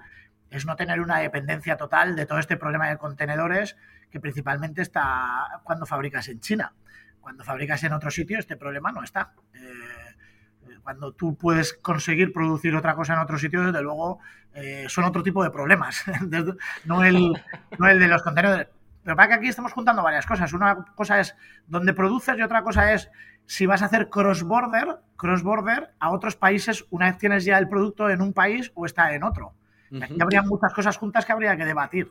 es 0.57 0.67
no 0.67 0.77
tener 0.77 1.01
una 1.01 1.19
dependencia 1.19 1.77
total 1.77 2.17
de 2.17 2.27
todo 2.27 2.39
este 2.39 2.57
problema 2.57 2.89
de 2.89 2.99
contenedores 2.99 3.77
que 4.11 4.21
principalmente 4.21 4.83
está 4.83 5.61
cuando 5.63 5.87
fabricas 5.87 6.29
en 6.29 6.41
China. 6.41 6.73
Cuando 7.21 7.43
fabricas 7.43 7.83
en 7.85 7.93
otro 7.93 8.11
sitio, 8.11 8.39
este 8.39 8.57
problema 8.57 8.93
no 8.93 9.03
está. 9.03 9.33
Eh, 9.55 10.79
cuando 10.83 11.13
tú 11.13 11.37
puedes 11.37 11.73
conseguir 11.75 12.33
producir 12.33 12.77
otra 12.77 12.95
cosa 12.95 13.15
en 13.15 13.21
otro 13.21 13.39
sitio, 13.39 13.65
desde 13.65 13.83
luego 13.83 14.21
eh, 14.53 14.85
son 14.89 15.05
otro 15.05 15.23
tipo 15.23 15.43
de 15.43 15.51
problemas, 15.51 16.05
no, 16.85 17.03
el, 17.03 17.33
no 17.79 17.89
el 17.89 17.99
de 17.99 18.09
los 18.09 18.23
contenedores. 18.23 18.69
Pero 19.03 19.17
para 19.17 19.29
que 19.29 19.35
aquí 19.35 19.49
estamos 19.49 19.73
juntando 19.73 20.03
varias 20.03 20.27
cosas. 20.27 20.53
Una 20.53 20.77
cosa 20.95 21.21
es 21.21 21.35
donde 21.67 21.93
produces 21.93 22.39
y 22.39 22.43
otra 22.43 22.63
cosa 22.63 22.93
es 22.93 23.11
si 23.47 23.67
vas 23.67 23.83
a 23.83 23.87
hacer 23.87 24.09
cross-border, 24.09 24.99
cross-border 25.17 25.95
a 25.99 26.11
otros 26.11 26.37
países 26.37 26.87
una 26.91 27.07
vez 27.07 27.19
tienes 27.19 27.45
ya 27.45 27.59
el 27.59 27.69
producto 27.69 28.09
en 28.09 28.23
un 28.23 28.33
país 28.33 28.73
o 28.75 28.87
está 28.87 29.15
en 29.15 29.25
otro. 29.25 29.55
Aquí 30.03 30.17
habría 30.21 30.43
muchas 30.43 30.73
cosas 30.73 30.97
juntas 30.97 31.25
que 31.25 31.33
habría 31.33 31.57
que 31.57 31.65
debatir. 31.65 32.11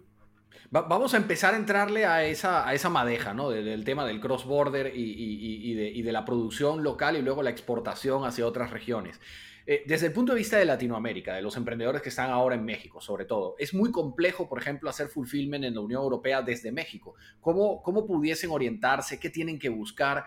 vamos 0.70 1.13
a 1.13 1.18
empezar 1.18 1.53
a 1.53 1.58
entrarle 1.58 2.06
a 2.06 2.24
esa, 2.24 2.68
a 2.68 2.74
esa 2.74 2.89
madeja, 2.89 3.34
¿no? 3.34 3.50
Del, 3.50 3.84
tema 3.84 4.06
del 4.06 4.20
cross-border 4.20 4.92
y, 4.96 6.01
de, 6.01 6.12
la 6.12 6.25
producción 6.25 6.84
local 6.84 7.18
y 7.18 7.22
luego 7.22 7.44
la 7.44 7.50
exportación 7.50 8.25
hacia 8.25 8.46
otras 8.46 8.72
regiones. 8.72 9.20
Eh, 9.65 9.84
desde 9.88 10.08
el 10.08 10.13
punto 10.13 10.34
de 10.34 10.39
vista 10.39 10.58
de 10.58 10.65
Latinoamérica, 10.65 11.36
de 11.36 11.42
los 11.42 11.56
emprendedores 11.56 12.01
que 12.01 12.10
están 12.10 12.30
ahora 12.30 12.56
en 12.56 12.65
México, 12.65 13.00
sobre 13.00 13.24
todo, 13.24 13.56
es 13.58 13.74
muy 13.74 13.92
complejo, 13.92 14.50
por 14.50 14.60
ejemplo, 14.60 14.89
hacer 14.89 15.08
fulfillment 15.08 15.63
en 15.63 15.75
la 15.75 15.80
Unión 15.80 16.01
Europea 16.01 16.42
desde 16.42 16.70
México. 16.74 17.15
¿Cómo, 17.39 17.82
cómo 17.82 18.06
pudiesen 18.06 18.51
orientarse? 18.51 19.22
¿Qué 19.22 19.30
tienen 19.30 19.58
que 19.58 19.70
buscar? 19.70 20.25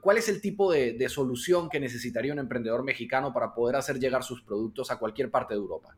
¿Cuál 0.00 0.18
es 0.18 0.28
el 0.28 0.40
tipo 0.40 0.70
de, 0.70 0.92
de 0.92 1.08
solución 1.08 1.68
que 1.68 1.80
necesitaría 1.80 2.32
un 2.32 2.38
emprendedor 2.38 2.84
mexicano 2.84 3.32
para 3.32 3.52
poder 3.52 3.74
hacer 3.74 3.98
llegar 3.98 4.22
sus 4.22 4.42
productos 4.42 4.92
a 4.92 5.00
cualquier 5.00 5.32
parte 5.32 5.54
de 5.54 5.60
Europa? 5.60 5.96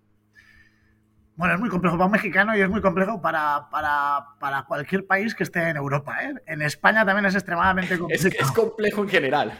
Bueno, 1.38 1.54
es 1.54 1.61
muy 1.61 1.68
complejo 1.68 1.97
para 1.97 2.07
un 2.07 2.11
mexicano 2.11 2.57
y 2.57 2.61
es 2.61 2.68
muy 2.68 2.80
complejo 2.80 3.23
para, 3.23 3.68
para, 3.71 4.64
cualquier 4.66 5.07
país 5.07 5.37
que 5.37 5.45
esté 5.45 5.68
en 5.68 5.76
Europa. 5.76 6.16
¿eh? 6.25 6.35
En 6.47 6.62
España 6.62 7.07
también 7.07 7.26
es 7.26 7.37
extremadamente 7.37 7.97
complejo. 7.97 8.26
Es, 8.26 8.50
complejo 8.50 9.04
en 9.04 9.09
general. 9.09 9.52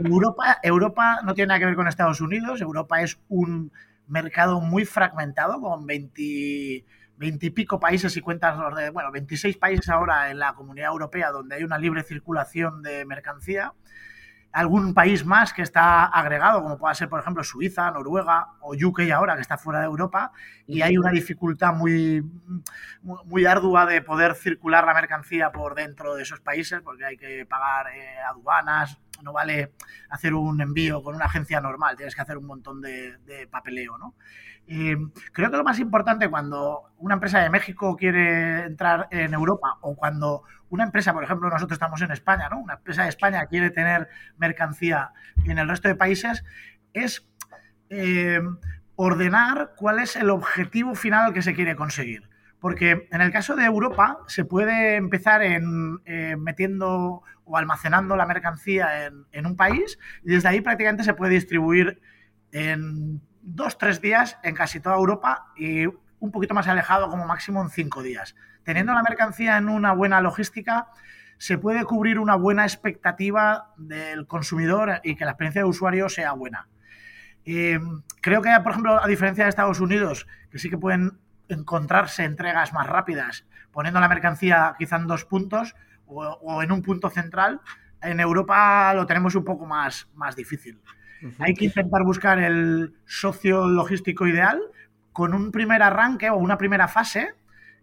Europa, 0.00 0.58
Europa 0.60 1.20
no 1.22 1.32
tiene 1.32 1.46
nada 1.46 1.60
que 1.60 1.66
ver 1.66 1.76
con 1.76 1.86
Estados 1.86 2.20
Unidos. 2.20 2.60
Europa 2.60 3.00
es 3.00 3.16
un 3.28 3.70
mercado 4.08 4.60
muy 4.60 4.84
fragmentado 4.84 5.60
con 5.60 5.86
20, 5.86 6.20
y 6.20 7.50
pico 7.54 7.78
países 7.78 8.16
y 8.16 8.20
cuentas, 8.20 8.58
de, 8.74 8.90
bueno, 8.90 9.12
26 9.12 9.56
países 9.56 9.88
ahora 9.88 10.32
en 10.32 10.40
la 10.40 10.54
comunidad 10.54 10.88
europea 10.88 11.30
donde 11.30 11.54
hay 11.54 11.62
una 11.62 11.78
libre 11.78 12.02
circulación 12.02 12.82
de 12.82 13.04
mercancía 13.04 13.72
algún 14.52 14.94
país 14.94 15.24
más 15.24 15.52
que 15.52 15.62
está 15.62 16.04
agregado, 16.06 16.62
como 16.62 16.78
pueda 16.78 16.94
ser, 16.94 17.08
por 17.08 17.20
ejemplo, 17.20 17.44
Suiza, 17.44 17.90
Noruega 17.90 18.48
o 18.60 18.74
UK 18.74 19.10
ahora, 19.12 19.36
que 19.36 19.42
está 19.42 19.56
fuera 19.56 19.80
de 19.80 19.86
Europa, 19.86 20.32
y 20.66 20.82
hay 20.82 20.98
una 20.98 21.10
dificultad 21.10 21.72
muy, 21.72 22.24
muy 23.02 23.46
ardua 23.46 23.86
de 23.86 24.02
poder 24.02 24.34
circular 24.34 24.84
la 24.84 24.94
mercancía 24.94 25.52
por 25.52 25.74
dentro 25.74 26.14
de 26.14 26.22
esos 26.22 26.40
países, 26.40 26.80
porque 26.82 27.04
hay 27.04 27.16
que 27.16 27.46
pagar 27.46 27.86
eh, 27.94 28.18
aduanas, 28.28 28.98
no 29.22 29.32
vale 29.32 29.72
hacer 30.08 30.34
un 30.34 30.60
envío 30.60 31.02
con 31.02 31.14
una 31.14 31.26
agencia 31.26 31.60
normal, 31.60 31.96
tienes 31.96 32.14
que 32.14 32.22
hacer 32.22 32.36
un 32.36 32.46
montón 32.46 32.80
de, 32.80 33.48
papeleo, 33.50 33.98
¿no? 33.98 34.14
creo 35.32 35.50
que 35.50 35.56
lo 35.56 35.64
más 35.64 35.80
importante 35.80 36.28
cuando 36.28 36.92
una 36.98 37.14
empresa 37.14 37.40
de 37.40 37.50
México 37.50 37.96
quiere 37.96 38.66
entrar 38.66 39.08
en 39.10 39.34
Europa 39.34 39.78
o 39.80 39.96
cuando 39.96 40.44
una 40.68 40.84
empresa, 40.84 41.12
por 41.12 41.24
ejemplo, 41.24 41.50
nosotros 41.50 41.76
estamos 41.76 42.00
en 42.02 42.12
España, 42.12 42.48
¿no? 42.48 42.60
Una 42.60 42.74
empresa 42.74 43.02
de 43.02 43.08
España 43.08 43.44
quiere 43.46 43.70
tener 43.70 44.08
mercancía 44.38 45.12
en 45.44 45.58
el 45.58 45.68
resto 45.68 45.88
de 45.88 45.96
países, 45.96 46.44
es 46.92 47.28
eh, 47.90 48.40
ordenar 48.94 49.72
cuál 49.76 49.98
es 49.98 50.14
el 50.14 50.30
objetivo 50.30 50.94
final 50.94 51.32
que 51.32 51.42
se 51.42 51.54
quiere 51.54 51.74
conseguir. 51.74 52.29
Porque 52.60 53.08
en 53.10 53.20
el 53.20 53.32
caso 53.32 53.56
de 53.56 53.64
Europa 53.64 54.18
se 54.26 54.44
puede 54.44 54.96
empezar 54.96 55.42
en, 55.42 56.00
eh, 56.04 56.36
metiendo 56.38 57.22
o 57.44 57.56
almacenando 57.56 58.16
la 58.16 58.26
mercancía 58.26 59.06
en, 59.32 59.46
un 59.46 59.56
país 59.56 59.98
y 60.22 60.32
desde 60.32 60.48
ahí 60.48 60.60
prácticamente 60.60 61.02
se 61.02 61.14
puede 61.14 61.34
distribuir 61.34 62.00
en 62.52 63.20
dos, 63.42 63.76
tres 63.76 64.00
días 64.00 64.38
en 64.44 64.54
casi 64.54 64.78
toda 64.78 64.96
Europa 64.96 65.46
y 65.56 65.86
un 65.86 66.30
poquito 66.30 66.54
más 66.54 66.68
alejado 66.68 67.08
como 67.08 67.26
máximo 67.26 67.62
en 67.62 67.70
cinco 67.70 68.02
días. 68.02 68.36
Teniendo 68.62 68.92
la 68.92 69.02
mercancía 69.02 69.56
en 69.56 69.68
una 69.68 69.92
buena 69.92 70.20
logística, 70.20 70.88
se 71.38 71.56
puede 71.56 71.84
cubrir 71.84 72.18
una 72.18 72.36
buena 72.36 72.64
expectativa 72.64 73.72
del 73.78 74.26
consumidor 74.26 75.00
y 75.02 75.16
que 75.16 75.24
la 75.24 75.32
experiencia 75.32 75.62
de 75.62 75.68
usuario 75.68 76.08
sea 76.08 76.32
buena. 76.32 76.68
Eh, 77.46 77.80
creo 78.20 78.42
que, 78.42 78.50
por 78.62 78.72
ejemplo, 78.72 79.02
a 79.02 79.06
diferencia 79.06 79.44
de 79.44 79.50
Estados 79.50 79.80
Unidos, 79.80 80.26
que 80.50 80.58
sí 80.58 80.68
que 80.68 80.76
pueden 80.76 81.18
encontrarse 81.54 82.24
entregas 82.24 82.72
más 82.72 82.86
rápidas, 82.86 83.46
poniendo 83.72 84.00
la 84.00 84.08
mercancía 84.08 84.74
quizá 84.78 84.96
en 84.96 85.06
dos 85.06 85.24
puntos 85.24 85.74
o, 86.06 86.62
en 86.62 86.72
un 86.72 86.82
punto 86.82 87.08
central, 87.08 87.60
en 88.02 88.20
Europa 88.20 88.92
lo 88.94 89.06
tenemos 89.06 89.34
un 89.34 89.44
poco 89.44 89.66
más, 89.66 90.08
más 90.14 90.34
difícil. 90.34 90.80
Hay 91.38 91.54
que 91.54 91.66
intentar 91.66 92.02
buscar 92.02 92.38
el 92.38 92.94
socio 93.04 93.68
logístico 93.68 94.26
ideal 94.26 94.60
con 95.12 95.34
un 95.34 95.52
primer 95.52 95.82
arranque 95.82 96.30
o 96.30 96.36
una 96.36 96.56
primera 96.56 96.88
fase 96.88 97.34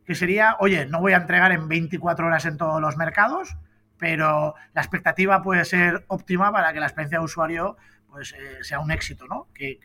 que 0.06 0.16
sería, 0.16 0.56
oye, 0.60 0.86
no 0.88 1.00
voy 1.02 1.14
a 1.14 1.18
entregar 1.18 1.52
en 1.52 1.68
24 1.68 2.26
horas 2.26 2.46
en 2.46 2.58
todos 2.58 2.82
los 2.82 2.98
mercados, 2.98 3.58
pero 3.98 4.56
la 4.74 4.82
expectativa 4.82 5.42
puede 5.44 5.66
ser 5.66 6.06
óptima 6.08 6.52
para 6.52 6.74
que 6.74 6.80
la 6.80 6.88
experiencia 6.88 7.20
de 7.20 7.26
usuario 7.26 7.78
pues, 8.10 8.34
eh, 8.34 8.64
sea 8.64 8.80
un 8.80 8.92
éxito, 8.92 9.28
¿no? 9.28 9.48
Que, 9.54 9.80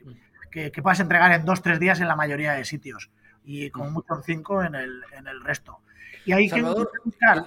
que, 0.51 0.83
puedas 0.83 1.01
entregar 1.01 1.33
en 1.33 1.45
dos, 1.45 1.62
tres 1.62 1.81
días 1.81 2.01
en 2.01 2.09
la 2.09 2.17
mayoría 2.17 2.53
de 2.53 2.65
sitios 2.65 3.11
y 3.45 3.71
con 3.71 3.93
mucho 3.93 4.17
en 4.17 4.23
cinco 4.23 4.63
en 4.63 4.75
el, 4.75 5.03
en 5.17 5.27
el 5.27 5.43
resto. 5.43 5.81
Y 6.25 6.33
hay 6.33 6.49
que 6.49 6.63
buscar 6.63 7.47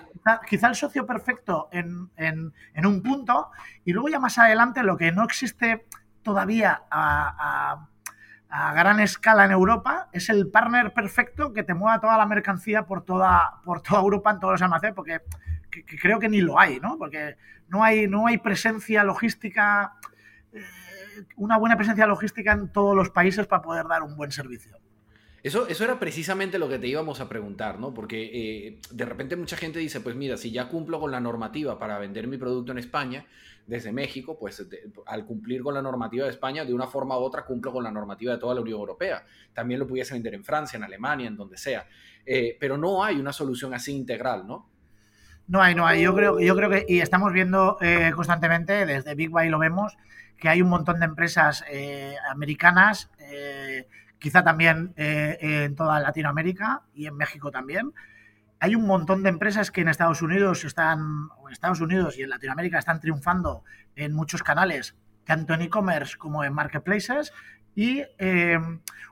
quizá, 0.49 0.67
el 0.67 0.75
socio 0.75 1.05
perfecto 1.05 1.69
en, 1.71 2.09
en, 2.17 2.53
en, 2.73 2.85
un 2.85 3.01
punto 3.01 3.49
y 3.85 3.93
luego 3.93 4.09
ya 4.09 4.19
más 4.19 4.37
adelante 4.37 4.83
lo 4.83 4.97
que 4.97 5.11
no 5.11 5.23
existe 5.23 5.85
todavía 6.23 6.83
a 6.91 7.87
a 8.57 8.73
gran 8.73 9.01
escala 9.01 9.43
en 9.43 9.51
Europa, 9.51 10.07
es 10.13 10.29
el 10.29 10.49
partner 10.49 10.93
perfecto 10.93 11.51
que 11.51 11.63
te 11.63 11.73
mueva 11.73 11.99
toda 11.99 12.17
la 12.17 12.25
mercancía 12.25 12.85
por 12.85 13.03
toda, 13.03 13.59
por 13.65 13.81
toda 13.81 13.99
Europa 13.99 14.31
en 14.31 14.39
todos 14.39 14.53
los 14.53 14.61
almacenes, 14.61 14.95
porque 14.95 15.19
creo 16.01 16.19
que 16.19 16.29
ni 16.29 16.39
lo 16.39 16.57
hay, 16.57 16.79
¿no? 16.79 16.97
Porque 16.97 17.35
no 17.67 17.83
hay, 17.83 18.07
no 18.07 18.27
hay 18.27 18.37
presencia 18.37 19.03
logística, 19.03 19.95
eh, 20.53 20.63
una 21.35 21.57
buena 21.57 21.75
presencia 21.75 22.07
logística 22.07 22.53
en 22.53 22.71
todos 22.71 22.95
los 22.95 23.09
países 23.09 23.45
para 23.45 23.61
poder 23.61 23.87
dar 23.87 24.03
un 24.03 24.15
buen 24.15 24.31
servicio. 24.31 24.77
Eso, 25.45 25.67
eso 25.67 25.83
era 25.83 25.99
precisamente 25.99 26.57
lo 26.57 26.67
que 26.67 26.79
te 26.79 26.87
íbamos 26.87 27.21
a 27.21 27.29
preguntar, 27.29 27.77
¿no? 27.77 27.93
Porque 27.93 28.31
eh, 28.33 28.79
de 28.89 29.05
repente 29.05 29.35
mucha 29.35 29.55
gente 29.55 29.77
dice, 29.77 30.01
pues 30.01 30.15
mira, 30.15 30.37
si 30.37 30.49
ya 30.49 30.67
cumplo 30.69 30.99
con 30.99 31.11
la 31.11 31.19
normativa 31.19 31.77
para 31.77 31.99
vender 31.99 32.27
mi 32.27 32.39
producto 32.39 32.71
en 32.71 32.79
España, 32.79 33.27
desde 33.67 33.91
México, 33.91 34.39
pues 34.39 34.65
al 35.05 35.25
cumplir 35.27 35.61
con 35.61 35.75
la 35.75 35.83
normativa 35.83 36.25
de 36.25 36.31
España, 36.31 36.65
de 36.65 36.73
una 36.73 36.87
forma 36.87 37.15
u 37.19 37.21
otra 37.21 37.45
cumplo 37.45 37.71
con 37.71 37.83
la 37.83 37.91
normativa 37.91 38.33
de 38.33 38.39
toda 38.39 38.55
la 38.55 38.61
Unión 38.61 38.79
Europea. 38.79 39.23
También 39.53 39.79
lo 39.79 39.85
pudiese 39.85 40.15
vender 40.15 40.33
en 40.33 40.43
Francia, 40.43 40.77
en 40.77 40.83
Alemania, 40.83 41.27
en 41.27 41.37
donde 41.37 41.57
sea. 41.57 41.85
Eh, 42.25 42.57
pero 42.59 42.75
no 42.75 43.03
hay 43.03 43.17
una 43.17 43.31
solución 43.31 43.71
así 43.75 43.95
integral, 43.95 44.47
¿no? 44.47 44.67
No 45.47 45.61
hay, 45.61 45.75
no 45.75 45.85
hay. 45.85 46.01
Yo 46.01 46.15
creo, 46.15 46.39
yo 46.39 46.55
creo 46.55 46.71
que, 46.71 46.87
y 46.89 47.01
estamos 47.01 47.31
viendo 47.31 47.77
eh, 47.81 48.11
constantemente, 48.15 48.87
desde 48.87 49.13
Big 49.13 49.29
Buy 49.29 49.49
lo 49.49 49.59
vemos, 49.59 49.95
que 50.39 50.49
hay 50.49 50.63
un 50.63 50.69
montón 50.69 50.99
de 50.99 51.05
empresas 51.05 51.63
americanas 52.31 53.11
quizá 54.25 54.43
también 54.43 54.91
eh, 54.97 55.37
en 55.39 55.75
toda 55.75 55.99
Latinoamérica 55.99 56.81
y 56.95 57.05
en 57.05 57.15
México 57.15 57.51
también. 57.51 57.93
Hay 58.59 58.73
un 58.73 58.87
montón 58.87 59.21
de 59.21 59.29
empresas 59.29 59.69
que 59.69 59.81
en 59.81 59.87
Estados 59.87 60.23
Unidos 60.23 60.65
están, 60.65 61.29
o 61.37 61.47
en 61.47 61.53
Estados 61.53 61.79
Unidos 61.79 62.17
y 62.17 62.23
en 62.23 62.31
Latinoamérica 62.31 62.79
están 62.79 62.99
triunfando 62.99 63.63
en 63.95 64.15
muchos 64.15 64.41
canales, 64.41 64.95
tanto 65.25 65.53
en 65.53 65.61
e-commerce 65.61 66.17
como 66.17 66.43
en 66.43 66.53
marketplaces. 66.55 67.33
Y 67.75 68.01
eh, 68.17 68.57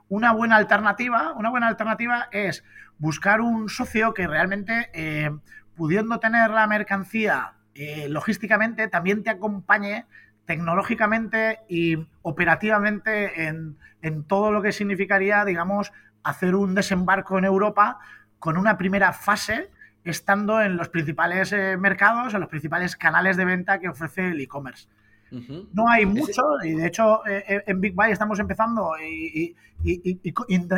una 0.08 0.32
buena 0.32 0.56
alternativa, 0.56 1.32
una 1.34 1.50
buena 1.50 1.68
alternativa 1.68 2.26
es 2.32 2.64
buscar 2.98 3.40
un 3.40 3.68
socio 3.68 4.14
que 4.14 4.26
realmente, 4.26 4.90
eh, 4.94 5.30
pudiendo 5.76 6.18
tener 6.18 6.50
la 6.50 6.66
mercancía 6.66 7.52
logísticamente, 8.08 8.88
también 8.88 9.22
te 9.22 9.30
acompañe 9.30 10.06
tecnológicamente 10.46 11.60
y 11.68 12.06
operativamente 12.22 13.46
en, 13.46 13.76
todo 14.26 14.52
lo 14.52 14.60
que 14.60 14.72
significaría, 14.72 15.44
digamos, 15.44 15.92
hacer 16.22 16.54
un 16.54 16.74
desembarco 16.74 17.38
en 17.38 17.44
Europa 17.44 17.98
con 18.38 18.58
una 18.58 18.76
primera 18.76 19.12
fase 19.14 19.70
estando 20.04 20.60
en 20.60 20.76
los 20.76 20.90
principales 20.90 21.52
eh, 21.52 21.78
mercados, 21.78 22.34
en 22.34 22.40
los 22.40 22.50
principales 22.50 22.96
canales 22.96 23.38
de 23.38 23.46
venta 23.46 23.78
que 23.78 23.88
ofrece 23.88 24.28
el 24.28 24.40
e-commerce. 24.40 24.88
No 25.72 25.88
hay 25.88 26.06
mucho, 26.06 26.42
y 26.62 26.74
de 26.74 26.86
hecho 26.86 27.26
eh, 27.26 27.44
eh, 27.48 27.64
en 27.66 27.80
Big 27.80 27.94
Buy 27.94 28.12
estamos 28.12 28.38
empezando 28.38 28.92
y, 29.00 29.56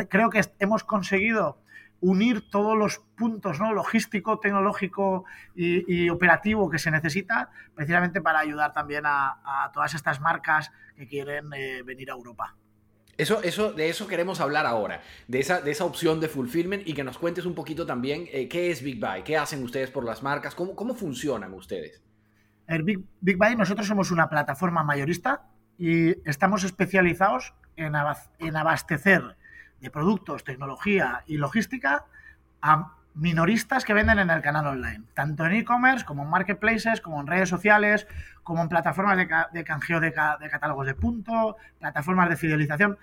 creo 0.09 0.29
que 0.31 0.41
hemos 0.57 0.83
conseguido 0.83 1.59
unir 2.01 2.49
todos 2.49 2.77
los 2.77 2.99
puntos 3.15 3.59
¿no? 3.59 3.73
logístico, 3.73 4.39
tecnológico 4.39 5.25
y, 5.55 6.09
operativo 6.09 6.69
que 6.69 6.79
se 6.79 6.91
necesita 6.91 7.49
precisamente 7.75 8.21
para 8.21 8.39
ayudar 8.39 8.73
también 8.73 9.03
a, 9.05 9.71
todas 9.73 9.93
estas 9.93 10.21
marcas 10.21 10.71
que 10.95 11.07
quieren 11.07 11.51
eh, 11.53 11.81
venir 11.83 12.11
a 12.11 12.13
Europa. 12.13 12.55
Eso, 13.17 13.41
eso, 13.41 13.73
de 13.73 13.89
eso 13.89 14.07
queremos 14.07 14.39
hablar 14.41 14.67
ahora, 14.67 15.01
de 15.27 15.39
esa, 15.39 15.59
de 15.59 15.71
esa 15.71 15.85
opción 15.85 16.19
de 16.19 16.27
fulfillment 16.27 16.87
y 16.87 16.93
que 16.93 17.03
nos 17.03 17.17
cuentes 17.17 17.45
un 17.45 17.55
poquito 17.55 17.83
también 17.85 18.27
eh, 18.31 18.47
qué 18.47 18.69
es 18.69 18.83
Big 18.83 18.99
Buy, 18.99 19.23
qué 19.23 19.37
hacen 19.37 19.63
ustedes 19.63 19.89
por 19.89 20.05
las 20.05 20.21
marcas, 20.21 20.53
cómo, 20.53 20.75
cómo 20.75 20.93
funcionan 20.93 21.53
ustedes. 21.55 22.03
El 22.67 22.83
Big, 22.83 22.99
Big 23.21 23.37
Buy, 23.37 23.55
nosotros 23.55 23.87
somos 23.87 24.11
una 24.11 24.29
plataforma 24.29 24.83
mayorista 24.83 25.47
y 25.79 26.09
estamos 26.29 26.63
especializados 26.63 27.55
en, 27.75 27.93
en 28.39 28.55
abastecer 28.55 29.35
de 29.81 29.89
productos, 29.89 30.43
tecnología 30.43 31.23
y 31.27 31.37
logística 31.37 32.05
a 32.61 32.93
minoristas 33.17 33.83
que 33.83 33.93
venden 33.93 34.19
en 34.19 34.29
el 34.29 34.41
canal 34.41 34.67
online, 34.67 35.03
tanto 35.13 35.45
en 35.45 35.53
e-commerce 35.53 36.05
como 36.05 36.23
en 36.23 36.29
marketplaces, 36.29 37.01
como 37.01 37.19
en 37.19 37.27
redes 37.27 37.49
sociales, 37.49 38.07
como 38.43 38.61
en 38.61 38.69
plataformas 38.69 39.17
de, 39.17 39.63
canjeo 39.63 39.99
de, 39.99 40.13
catálogos 40.13 40.85
de 40.85 40.93
punto, 40.93 41.57
plataformas 41.79 42.29
de 42.29 42.37
fidelización. 42.37 42.97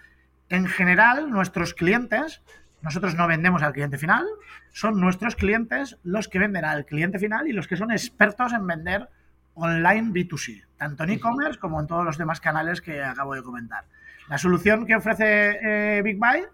En 0.49 0.67
general, 0.67 1.31
nuestros 1.31 1.75
clientes, 1.75 2.43
nosotros 2.81 3.17
no 3.17 3.27
vendemos 3.27 3.63
al 3.63 3.73
cliente 3.73 3.99
final, 3.99 4.25
son 4.73 5.01
nuestros 5.01 5.35
clientes 5.35 5.99
los 6.05 6.29
que 6.29 6.39
venden 6.39 6.65
al 6.65 6.85
cliente 6.85 7.19
final 7.19 7.49
y 7.49 7.53
los 7.53 7.67
que 7.67 7.77
son 7.77 7.91
expertos 7.91 8.53
en 8.53 8.67
vender 8.67 9.09
online 9.55 10.13
B2C, 10.13 10.65
tanto 10.77 11.05
en 11.05 11.11
e-commerce 11.11 11.59
como 11.59 11.81
en 11.81 11.87
todos 11.87 12.05
los 12.05 12.19
demás 12.19 12.41
canales 12.41 12.81
que 12.81 13.03
acabo 13.03 13.35
de 13.35 13.43
comentar. 13.43 13.85
La 14.29 14.39
solución 14.39 14.87
que 14.87 14.97
ofrece 14.97 15.99
eh, 15.99 16.03
Big 16.03 16.19
Buy 16.19 16.45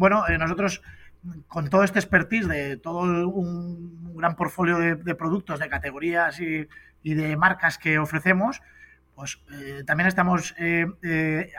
bueno, 0.00 0.26
eh, 0.28 0.38
nosotros 0.38 0.80
con 1.46 1.68
todo 1.68 1.84
este 1.84 1.98
expertise 1.98 2.48
de 2.48 2.78
todo 2.78 3.28
un 3.28 4.16
gran 4.16 4.34
portfolio 4.34 4.78
de, 4.78 5.14
productos, 5.14 5.60
de 5.60 5.68
categorías 5.68 6.40
y, 6.40 6.66
de 7.02 7.36
marcas 7.36 7.76
que 7.76 7.98
ofrecemos, 7.98 8.62
pues 9.14 9.42
eh, 9.52 9.84
también 9.86 10.08
estamos 10.08 10.54
eh, 10.58 10.86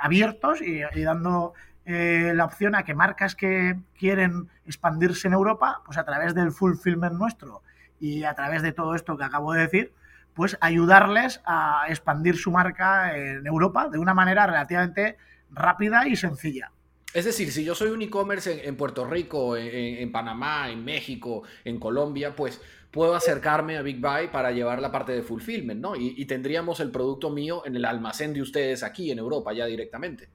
abiertos 0.02 0.60
y, 0.64 0.82
dando 1.04 1.54
la 1.86 2.46
opción 2.46 2.74
a 2.74 2.84
que 2.84 2.96
marcas 2.96 3.36
que 3.36 3.78
quieren 3.96 4.50
expandirse 4.66 5.28
en 5.28 5.34
Europa, 5.34 5.84
pues 5.86 6.00
a 6.00 6.04
través 6.04 6.34
del 6.34 6.52
fulfillment 6.52 7.14
nuestro 7.14 7.62
y 8.00 8.24
a 8.24 8.34
través 8.34 8.64
de 8.64 8.72
todo 8.72 8.96
esto 8.96 9.18
que 9.18 9.24
acabo 9.24 9.54
de 9.54 9.62
decir, 9.62 9.94
pues 10.34 10.58
ayudarles 10.62 11.42
a 11.46 11.86
expandir 11.90 12.38
su 12.38 12.50
marca 12.50 13.16
en 13.16 13.46
Europa 13.46 13.88
de 13.90 14.00
una 14.00 14.16
manera 14.16 14.48
relativamente 14.48 15.18
rápida 15.52 16.08
y 16.08 16.16
sencilla. 16.16 16.72
Es 17.14 17.26
decir, 17.26 17.52
si 17.52 17.66
yo 17.66 17.76
soy 17.76 17.90
un 17.90 18.02
e-commerce 18.02 18.68
en, 18.68 18.78
Puerto 18.78 19.06
Rico, 19.06 19.58
en, 19.58 20.12
Panamá, 20.12 20.70
en 20.70 20.86
México, 20.86 21.44
en 21.66 21.78
Colombia, 21.78 22.34
pues 22.36 22.62
puedo 22.90 23.16
acercarme 23.16 23.78
a 23.78 23.82
Big 23.82 24.00
Buy 24.00 24.30
para 24.32 24.52
llevar 24.52 24.82
la 24.82 24.92
parte 24.92 25.12
de 25.12 25.22
fulfillment, 25.22 25.82
¿no? 25.82 25.96
Y, 25.96 26.26
tendríamos 26.26 26.80
el 26.80 26.90
producto 26.90 27.30
mío 27.30 27.64
en 27.66 27.76
el 27.76 27.84
almacén 27.84 28.34
de 28.34 28.42
ustedes 28.42 28.82
aquí 28.84 29.12
en 29.12 29.20
Europa 29.20 29.52
ya 29.52 29.66
directamente. 29.66 30.30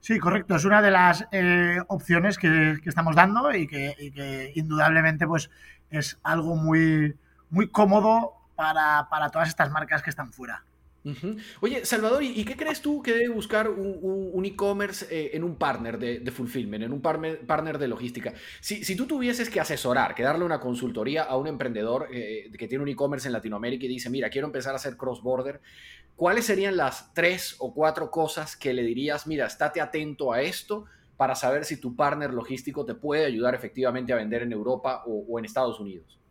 Sí, 0.00 0.18
correcto. 0.18 0.56
Es 0.56 0.64
una 0.64 0.80
de 0.80 0.90
las 0.90 1.26
eh, 1.32 1.78
opciones 1.88 2.38
que, 2.38 2.78
estamos 2.84 3.14
dando 3.14 3.54
y 3.54 3.66
que, 3.66 4.52
indudablemente 4.54 5.26
pues, 5.26 5.50
es 5.90 6.18
algo 6.22 6.56
muy, 6.56 7.14
muy 7.50 7.68
cómodo 7.68 8.32
para, 8.56 9.06
para 9.10 9.28
todas 9.28 9.48
estas 9.48 9.70
marcas 9.70 10.02
que 10.02 10.10
están 10.10 10.32
fuera. 10.32 10.64
Oye, 11.60 11.84
Salvador, 11.84 12.22
¿y 12.22 12.44
qué 12.44 12.56
crees 12.56 12.80
tú 12.80 13.02
que 13.02 13.12
debe 13.12 13.28
buscar 13.28 13.68
un, 13.68 14.44
e-commerce 14.44 15.06
eh, 15.10 15.30
en 15.34 15.42
un 15.42 15.56
partner 15.56 15.98
de, 15.98 16.30
fulfillment, 16.30 16.84
en 16.84 16.92
un 16.92 17.00
partner, 17.00 17.78
de 17.78 17.88
logística? 17.88 18.32
Si, 18.60 18.94
tú 18.94 19.06
tuvieses 19.06 19.50
que 19.50 19.60
asesorar, 19.60 20.14
que 20.14 20.22
darle 20.22 20.44
una 20.44 20.60
consultoría 20.60 21.24
a 21.24 21.36
un 21.36 21.48
emprendedor 21.48 22.08
eh, 22.12 22.50
que 22.56 22.68
tiene 22.68 22.82
un 22.82 22.88
e-commerce 22.88 23.26
en 23.26 23.32
Latinoamérica 23.32 23.86
y 23.86 23.88
dice, 23.88 24.10
mira, 24.10 24.30
quiero 24.30 24.46
empezar 24.46 24.74
a 24.74 24.76
hacer 24.76 24.96
cross-border, 24.96 25.60
¿cuáles 26.14 26.44
serían 26.44 26.76
las 26.76 27.12
tres 27.14 27.56
o 27.58 27.74
cuatro 27.74 28.10
cosas 28.10 28.56
que 28.56 28.72
le 28.72 28.82
dirías, 28.82 29.26
mira, 29.26 29.46
estate 29.46 29.80
atento 29.80 30.32
a 30.32 30.42
esto 30.42 30.84
para 31.16 31.34
saber 31.34 31.64
si 31.64 31.80
tu 31.80 31.96
partner 31.96 32.32
logístico 32.32 32.84
te 32.84 32.94
puede 32.94 33.24
ayudar 33.24 33.54
efectivamente 33.54 34.12
a 34.12 34.16
vender 34.16 34.42
en 34.42 34.52
Europa 34.52 35.02
o 35.06 35.38
en 35.38 35.44
Estados 35.44 35.80
Unidos? 35.80 36.21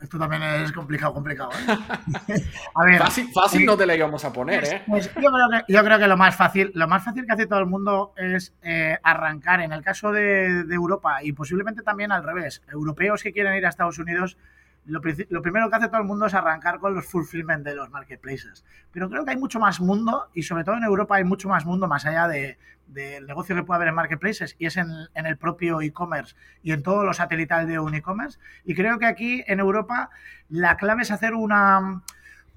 Esto 0.00 0.18
también 0.18 0.42
es 0.42 0.72
complicado, 0.72 1.12
complicado. 1.12 1.50
¿eh? 1.52 2.34
A 2.74 2.84
ver, 2.84 3.02
fácil, 3.34 3.66
no 3.66 3.76
te 3.76 3.84
la 3.84 3.94
íbamos 3.94 4.24
a 4.24 4.32
poner, 4.32 4.64
¿eh? 4.64 4.82
Pues 4.86 5.10
yo, 5.14 5.84
creo 5.84 5.98
que, 5.98 6.06
lo 6.06 6.16
más 6.16 6.34
fácil, 6.34 6.72
lo 6.74 6.88
más 6.88 7.04
fácil 7.04 7.26
que 7.26 7.32
hace 7.32 7.46
todo 7.46 7.58
el 7.58 7.66
mundo 7.66 8.14
es 8.16 8.54
eh, 8.62 8.96
arrancar. 9.02 9.60
En 9.60 9.72
el 9.72 9.82
caso 9.82 10.12
de, 10.12 10.60
Europa 10.70 11.22
y 11.22 11.32
posiblemente 11.32 11.82
también 11.82 12.10
al 12.10 12.24
revés, 12.24 12.62
europeos 12.72 13.22
que 13.22 13.32
quieren 13.32 13.54
ir 13.54 13.66
a 13.66 13.68
Estados 13.68 13.98
Unidos, 13.98 14.38
lo, 14.86 15.00
primero 15.00 15.70
que 15.70 15.76
hace 15.76 15.88
todo 15.88 16.00
el 16.00 16.06
mundo 16.06 16.26
es 16.26 16.34
arrancar 16.34 16.78
con 16.78 16.94
los 16.94 17.06
fulfillment 17.06 17.64
de 17.64 17.74
los 17.74 17.90
marketplaces. 17.90 18.64
Pero 18.92 19.08
creo 19.08 19.24
que 19.24 19.32
hay 19.32 19.36
mucho 19.36 19.60
más 19.60 19.80
mundo 19.80 20.30
y 20.34 20.42
sobre 20.42 20.64
todo 20.64 20.76
en 20.76 20.84
Europa 20.84 21.16
hay 21.16 21.24
mucho 21.24 21.48
más 21.48 21.64
mundo 21.64 21.86
más 21.86 22.06
allá 22.06 22.28
de, 22.28 22.58
del 22.86 23.26
negocio 23.26 23.54
que 23.54 23.62
puede 23.62 23.76
haber 23.76 23.88
en 23.88 23.94
marketplaces 23.94 24.56
y 24.58 24.66
es 24.66 24.76
en, 24.76 24.88
el 25.14 25.36
propio 25.36 25.80
e-commerce 25.80 26.34
y 26.62 26.72
en 26.72 26.82
todos 26.82 27.04
los 27.04 27.18
satelitales 27.18 27.68
de 27.68 27.78
un 27.78 27.94
e-commerce. 27.94 28.38
Y 28.64 28.74
creo 28.74 28.98
que 28.98 29.06
aquí 29.06 29.44
en 29.46 29.60
Europa 29.60 30.10
la 30.48 30.76
clave 30.76 31.02
es 31.02 31.10
hacer 31.10 31.34
una, 31.34 32.02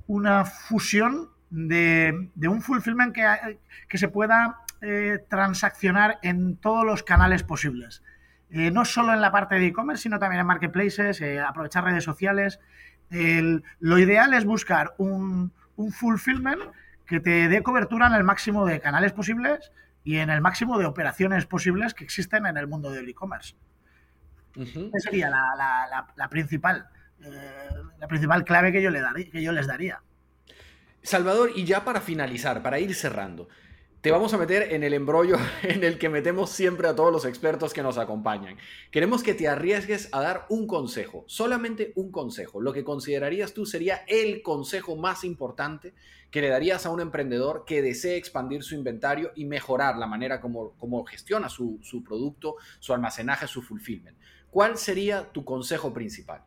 una 0.08 0.46
fusión 0.46 1.30
de, 1.50 2.30
un 2.48 2.62
fulfillment 2.62 3.14
que, 3.14 3.60
que 3.88 3.98
se 3.98 4.08
pueda 4.08 4.58
eh, 4.82 5.20
transaccionar 5.30 6.20
en 6.24 6.58
todos 6.58 6.86
los 6.86 7.04
canales 7.04 7.44
posibles. 7.44 8.02
Eh, 8.50 8.72
no 8.72 8.86
solo 8.86 9.14
en 9.14 9.22
la 9.22 9.32
parte 9.32 9.56
de 9.56 9.68
e-commerce, 9.68 10.04
sino 10.04 10.20
también 10.20 10.42
en 10.42 10.48
marketplaces, 10.48 11.22
eh, 11.22 11.40
aprovechar 11.40 11.84
redes 11.84 12.04
sociales. 12.04 12.60
lo 13.80 14.00
ideal 14.00 14.34
es 14.34 14.46
buscar 14.46 14.94
un, 14.98 15.52
un 15.76 15.92
fulfillment 15.92 16.62
que 17.06 17.20
te 17.20 17.48
dé 17.50 17.62
cobertura 17.62 18.08
en 18.08 18.14
el 18.14 18.24
máximo 18.24 18.66
de 18.66 18.80
canales 18.80 19.14
posibles 19.14 19.72
y 20.04 20.18
en 20.18 20.30
el 20.30 20.42
máximo 20.42 20.78
de 20.78 20.86
operaciones 20.86 21.46
posibles 21.46 21.94
que 21.94 22.04
existen 22.04 22.46
en 22.46 22.58
el 22.58 22.68
mundo 22.68 22.92
del 22.92 23.08
e-commerce. 23.10 23.56
Esa 24.56 25.00
sería 25.00 25.30
la, 25.30 26.30
principal, 26.30 26.88
eh, 27.22 27.70
la 28.00 28.08
principal 28.08 28.44
clave 28.44 28.72
que 28.72 28.82
yo, 28.82 28.92
le 28.92 29.02
que 29.32 29.42
yo 29.42 29.52
les 29.52 29.68
daría. 29.68 30.02
Salvador, 31.02 31.52
y 31.56 31.66
ya 31.66 31.84
para 31.84 32.02
finalizar, 32.02 32.62
para 32.62 32.80
ir 32.80 32.94
cerrando, 32.96 33.50
te 34.04 34.12
vamos 34.12 34.34
a 34.34 34.38
meter 34.38 34.74
en 34.74 34.84
el 34.84 34.94
embrollo 34.94 35.38
en 35.64 35.82
el 35.86 35.98
que 35.98 36.10
metemos 36.10 36.50
siempre 36.50 36.90
a 36.90 36.96
todos 36.96 37.10
los 37.10 37.24
expertos 37.24 37.72
que 37.72 37.82
nos 37.82 37.98
acompañan. 37.98 38.58
Queremos 38.92 39.24
que 39.24 39.34
te 39.34 39.48
arriesgues 39.48 40.10
a 40.12 40.20
dar 40.20 40.46
un 40.50 40.68
consejo, 40.68 41.24
solamente 41.26 41.94
un 41.96 42.12
consejo. 42.12 42.60
Lo 42.60 42.74
que 42.74 42.84
considerarías 42.84 43.54
tú 43.54 43.66
sería 43.66 44.04
el 44.08 44.42
consejo 44.42 44.98
más 44.98 45.24
importante 45.24 45.94
que 46.32 46.42
le 46.42 46.50
darías 46.50 46.86
a 46.86 46.90
un 46.90 47.00
emprendedor 47.00 47.64
que 47.66 47.82
desee 47.82 48.18
expandir 48.18 48.64
su 48.64 48.76
inventario 48.76 49.32
y 49.36 49.46
mejorar 49.46 49.96
la 49.96 50.06
manera 50.06 50.42
como, 50.42 50.74
como 50.74 51.06
gestiona 51.06 51.48
su, 51.48 51.80
su 51.82 52.04
producto, 52.04 52.58
su 52.80 52.94
almacenaje, 52.94 53.48
su 53.48 53.62
fulfillment. 53.62 54.18
¿Cuál 54.50 54.78
sería 54.78 55.32
tu 55.32 55.46
consejo 55.46 55.94
principal? 55.94 56.44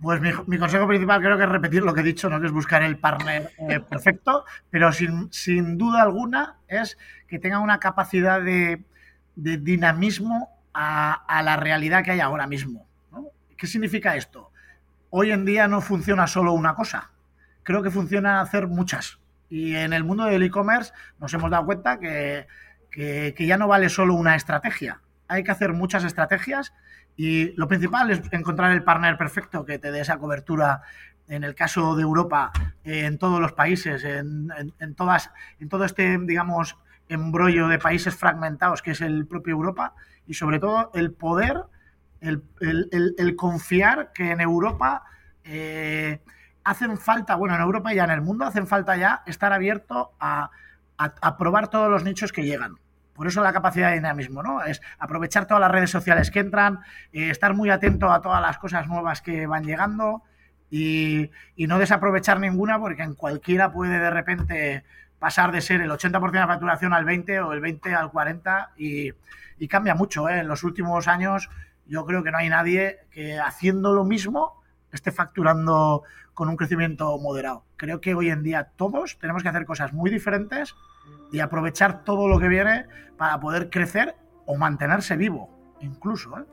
Pues 0.00 0.20
mi, 0.20 0.58
consejo 0.58 0.86
principal 0.88 1.20
creo 1.20 1.36
que 1.36 1.44
es 1.44 1.48
repetir 1.48 1.82
lo 1.82 1.92
que 1.92 2.00
he 2.00 2.04
dicho, 2.04 2.30
¿no? 2.30 2.40
que 2.40 2.46
es 2.46 2.52
buscar 2.52 2.82
el 2.82 2.96
partner 2.96 3.50
eh, 3.68 3.80
perfecto, 3.88 4.46
pero 4.70 4.92
sin, 4.92 5.30
sin, 5.30 5.76
duda 5.76 6.00
alguna 6.00 6.56
es 6.68 6.96
que 7.28 7.38
tenga 7.38 7.58
una 7.58 7.78
capacidad 7.78 8.40
de, 8.40 8.82
dinamismo 9.34 10.48
a, 10.72 11.42
la 11.44 11.56
realidad 11.56 12.02
que 12.02 12.12
hay 12.12 12.20
ahora 12.20 12.46
mismo. 12.46 12.86
¿Qué 13.56 13.66
significa 13.66 14.16
esto? 14.16 14.50
Hoy 15.10 15.32
en 15.32 15.44
día 15.44 15.68
no 15.68 15.82
funciona 15.82 16.26
solo 16.26 16.52
una 16.52 16.74
cosa, 16.74 17.10
creo 17.62 17.82
que 17.82 17.90
funciona 17.90 18.40
hacer 18.40 18.68
muchas. 18.68 19.18
Y 19.50 19.74
en 19.74 19.92
el 19.92 20.04
mundo 20.04 20.24
del 20.24 20.42
e-commerce 20.42 20.92
nos 21.18 21.34
hemos 21.34 21.50
dado 21.50 21.66
cuenta 21.66 21.98
que, 21.98 22.46
que 22.90 23.46
ya 23.46 23.58
no 23.58 23.68
vale 23.68 23.90
solo 23.90 24.14
una 24.14 24.34
estrategia, 24.34 25.00
hay 25.28 25.44
que 25.44 25.50
hacer 25.50 25.72
muchas 25.74 26.04
estrategias 26.04 26.72
y 27.16 27.52
lo 27.52 27.68
principal 27.68 28.10
es 28.10 28.20
encontrar 28.32 28.72
el 28.72 28.82
partner 28.82 29.16
perfecto 29.16 29.64
que 29.64 29.78
te 29.78 29.90
dé 29.90 30.00
esa 30.00 30.18
cobertura, 30.18 30.82
en 31.28 31.44
el 31.44 31.54
caso 31.54 31.94
de 31.94 32.02
Europa, 32.02 32.50
en 32.82 33.18
todos 33.18 33.40
los 33.40 33.52
países, 33.52 34.04
en, 34.04 34.50
todas, 34.96 35.30
en 35.60 35.68
todo 35.68 35.84
este, 35.84 36.18
digamos, 36.18 36.76
embrollo 37.08 37.68
de 37.68 37.78
países 37.78 38.16
fragmentados 38.16 38.82
que 38.82 38.92
es 38.92 39.00
el 39.00 39.26
propio 39.26 39.52
Europa 39.52 39.94
y 40.26 40.34
sobre 40.34 40.58
todo 40.58 40.90
el 40.94 41.12
poder, 41.12 41.62
el, 42.20 43.36
confiar 43.36 44.12
que 44.12 44.30
en 44.30 44.40
Europa 44.40 45.04
eh, 45.44 46.20
hacen 46.64 46.98
falta, 46.98 47.36
bueno, 47.36 47.54
en 47.54 47.60
Europa 47.60 47.92
y 47.92 47.96
ya 47.96 48.04
en 48.04 48.10
el 48.10 48.22
mundo 48.22 48.44
hacen 48.44 48.66
falta 48.66 48.96
ya 48.96 49.22
estar 49.26 49.52
abierto 49.52 50.12
a, 50.18 50.50
a 50.96 51.36
probar 51.36 51.68
todos 51.68 51.90
los 51.90 52.04
nichos 52.04 52.32
que 52.32 52.44
llegan. 52.44 52.76
Por 53.20 53.26
eso 53.26 53.42
la 53.42 53.52
capacidad 53.52 53.90
de 53.90 53.96
dinamismo, 53.96 54.42
¿no? 54.42 54.64
Es 54.64 54.80
aprovechar 54.98 55.46
todas 55.46 55.60
las 55.60 55.70
redes 55.70 55.90
sociales 55.90 56.30
que 56.30 56.38
entran, 56.38 56.78
eh, 57.12 57.28
estar 57.28 57.52
muy 57.52 57.68
atento 57.68 58.10
a 58.10 58.22
todas 58.22 58.40
las 58.40 58.56
cosas 58.56 58.88
nuevas 58.88 59.20
que 59.20 59.46
van 59.46 59.62
llegando 59.62 60.22
y, 60.70 61.30
no 61.58 61.78
desaprovechar 61.78 62.40
ninguna 62.40 62.78
porque 62.78 63.02
en 63.02 63.14
cualquiera 63.14 63.72
puede 63.72 63.98
de 63.98 64.08
repente 64.08 64.84
pasar 65.18 65.52
de 65.52 65.60
ser 65.60 65.82
el 65.82 65.90
80% 65.90 66.30
de 66.30 66.46
facturación 66.46 66.94
al 66.94 67.04
20 67.04 67.40
o 67.40 67.52
el 67.52 67.60
20 67.60 67.94
al 67.94 68.10
40 68.10 68.72
y, 68.78 69.12
cambia 69.68 69.94
mucho. 69.94 70.26
¿eh? 70.30 70.38
En 70.38 70.48
los 70.48 70.64
últimos 70.64 71.06
años 71.06 71.50
yo 71.84 72.06
creo 72.06 72.22
que 72.24 72.30
no 72.30 72.38
hay 72.38 72.48
nadie 72.48 73.00
que 73.10 73.38
haciendo 73.38 73.92
lo 73.92 74.04
mismo 74.04 74.62
esté 74.92 75.12
facturando 75.12 76.04
con 76.40 76.48
un 76.48 76.56
crecimiento 76.56 77.18
moderado. 77.18 77.66
Creo 77.76 78.00
que 78.00 78.14
hoy 78.14 78.30
en 78.30 78.42
día 78.42 78.72
todos 78.76 79.18
tenemos 79.20 79.42
que 79.42 79.50
hacer 79.50 79.66
cosas 79.66 79.92
muy 79.92 80.10
diferentes 80.10 80.74
y 81.32 81.40
aprovechar 81.40 82.02
todo 82.02 82.28
lo 82.28 82.40
que 82.40 82.48
viene 82.48 82.86
para 83.18 83.38
poder 83.38 83.68
crecer 83.68 84.14
o 84.46 84.56
mantenerse 84.56 85.18
vivo, 85.18 85.50
incluso. 85.82 86.38
¿eh? 86.38 86.44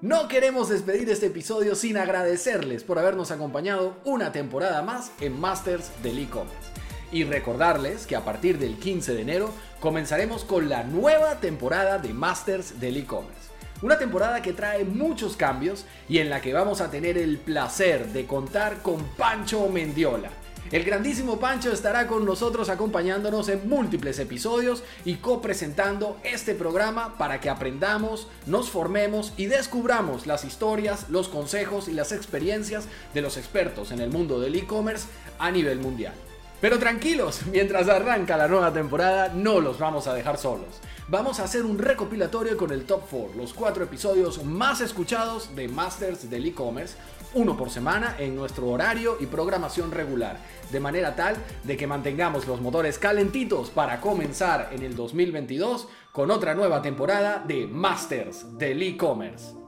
No 0.00 0.26
queremos 0.26 0.68
despedir 0.68 1.08
este 1.10 1.26
episodio 1.26 1.76
sin 1.76 1.96
agradecerles 1.96 2.82
por 2.82 2.98
habernos 2.98 3.30
acompañado 3.30 3.94
una 4.04 4.32
temporada 4.32 4.82
más 4.82 5.12
en 5.20 5.38
Masters 5.38 5.92
del 6.02 6.18
e-commerce. 6.18 6.72
Y 7.12 7.22
recordarles 7.22 8.04
que 8.04 8.16
a 8.16 8.24
partir 8.24 8.58
del 8.58 8.80
15 8.80 9.14
de 9.14 9.22
enero 9.22 9.52
comenzaremos 9.78 10.42
con 10.42 10.68
la 10.68 10.82
nueva 10.82 11.36
temporada 11.36 11.98
de 11.98 12.12
Masters 12.12 12.80
del 12.80 12.96
e-commerce. 12.96 13.47
Una 13.82 13.98
temporada 13.98 14.42
que 14.42 14.52
trae 14.52 14.84
muchos 14.84 15.36
cambios 15.36 15.84
y 16.08 16.18
en 16.18 16.30
la 16.30 16.40
que 16.40 16.52
vamos 16.52 16.80
a 16.80 16.90
tener 16.90 17.16
el 17.16 17.38
placer 17.38 18.08
de 18.08 18.26
contar 18.26 18.82
con 18.82 19.02
Pancho 19.16 19.68
Mendiola 19.68 20.30
el 20.70 20.84
grandísimo 20.84 21.40
Pancho 21.40 21.72
estará 21.72 22.06
con 22.06 22.26
nosotros 22.26 22.68
acompañándonos 22.68 23.48
en 23.48 23.66
múltiples 23.70 24.18
episodios 24.18 24.84
y 25.06 25.14
copresentando 25.14 26.18
este 26.24 26.54
programa 26.54 27.16
para 27.16 27.40
que 27.40 27.48
aprendamos, 27.48 28.28
nos 28.44 28.68
formemos 28.68 29.32
y 29.38 29.46
descubramos 29.46 30.26
las 30.26 30.44
historias, 30.44 31.08
los 31.08 31.28
consejos 31.28 31.88
y 31.88 31.92
las 31.92 32.12
experiencias 32.12 32.86
de 33.14 33.22
los 33.22 33.38
expertos 33.38 33.92
en 33.92 34.00
el 34.00 34.10
mundo 34.10 34.40
del 34.40 34.56
e-commerce 34.56 35.06
a 35.38 35.50
nivel 35.50 35.78
mundial. 35.78 36.12
Pero 36.60 36.78
tranquilos, 36.78 37.42
mientras 37.52 37.88
arranca 37.88 38.36
la 38.36 38.48
nueva 38.48 38.72
temporada 38.72 39.28
no 39.34 39.60
los 39.60 39.78
vamos 39.78 40.06
a 40.06 40.14
dejar 40.14 40.38
solos. 40.38 40.80
Vamos 41.08 41.40
a 41.40 41.44
hacer 41.44 41.64
un 41.64 41.78
recopilatorio 41.78 42.56
con 42.56 42.70
el 42.70 42.84
Top 42.84 43.02
4, 43.10 43.36
los 43.36 43.54
cuatro 43.54 43.84
episodios 43.84 44.44
más 44.44 44.80
escuchados 44.80 45.54
de 45.56 45.68
Masters 45.68 46.28
del 46.28 46.46
e-commerce 46.46 46.96
uno 47.34 47.56
por 47.56 47.70
semana 47.70 48.16
en 48.18 48.34
nuestro 48.34 48.68
horario 48.68 49.18
y 49.20 49.26
programación 49.26 49.90
regular, 49.90 50.38
de 50.70 50.80
manera 50.80 51.14
tal 51.14 51.36
de 51.64 51.76
que 51.76 51.86
mantengamos 51.86 52.46
los 52.46 52.60
motores 52.60 52.98
calentitos 52.98 53.70
para 53.70 54.00
comenzar 54.00 54.70
en 54.72 54.82
el 54.82 54.96
2022 54.96 55.88
con 56.12 56.30
otra 56.30 56.54
nueva 56.54 56.80
temporada 56.80 57.44
de 57.46 57.66
Masters 57.66 58.58
del 58.58 58.82
e-commerce. 58.82 59.67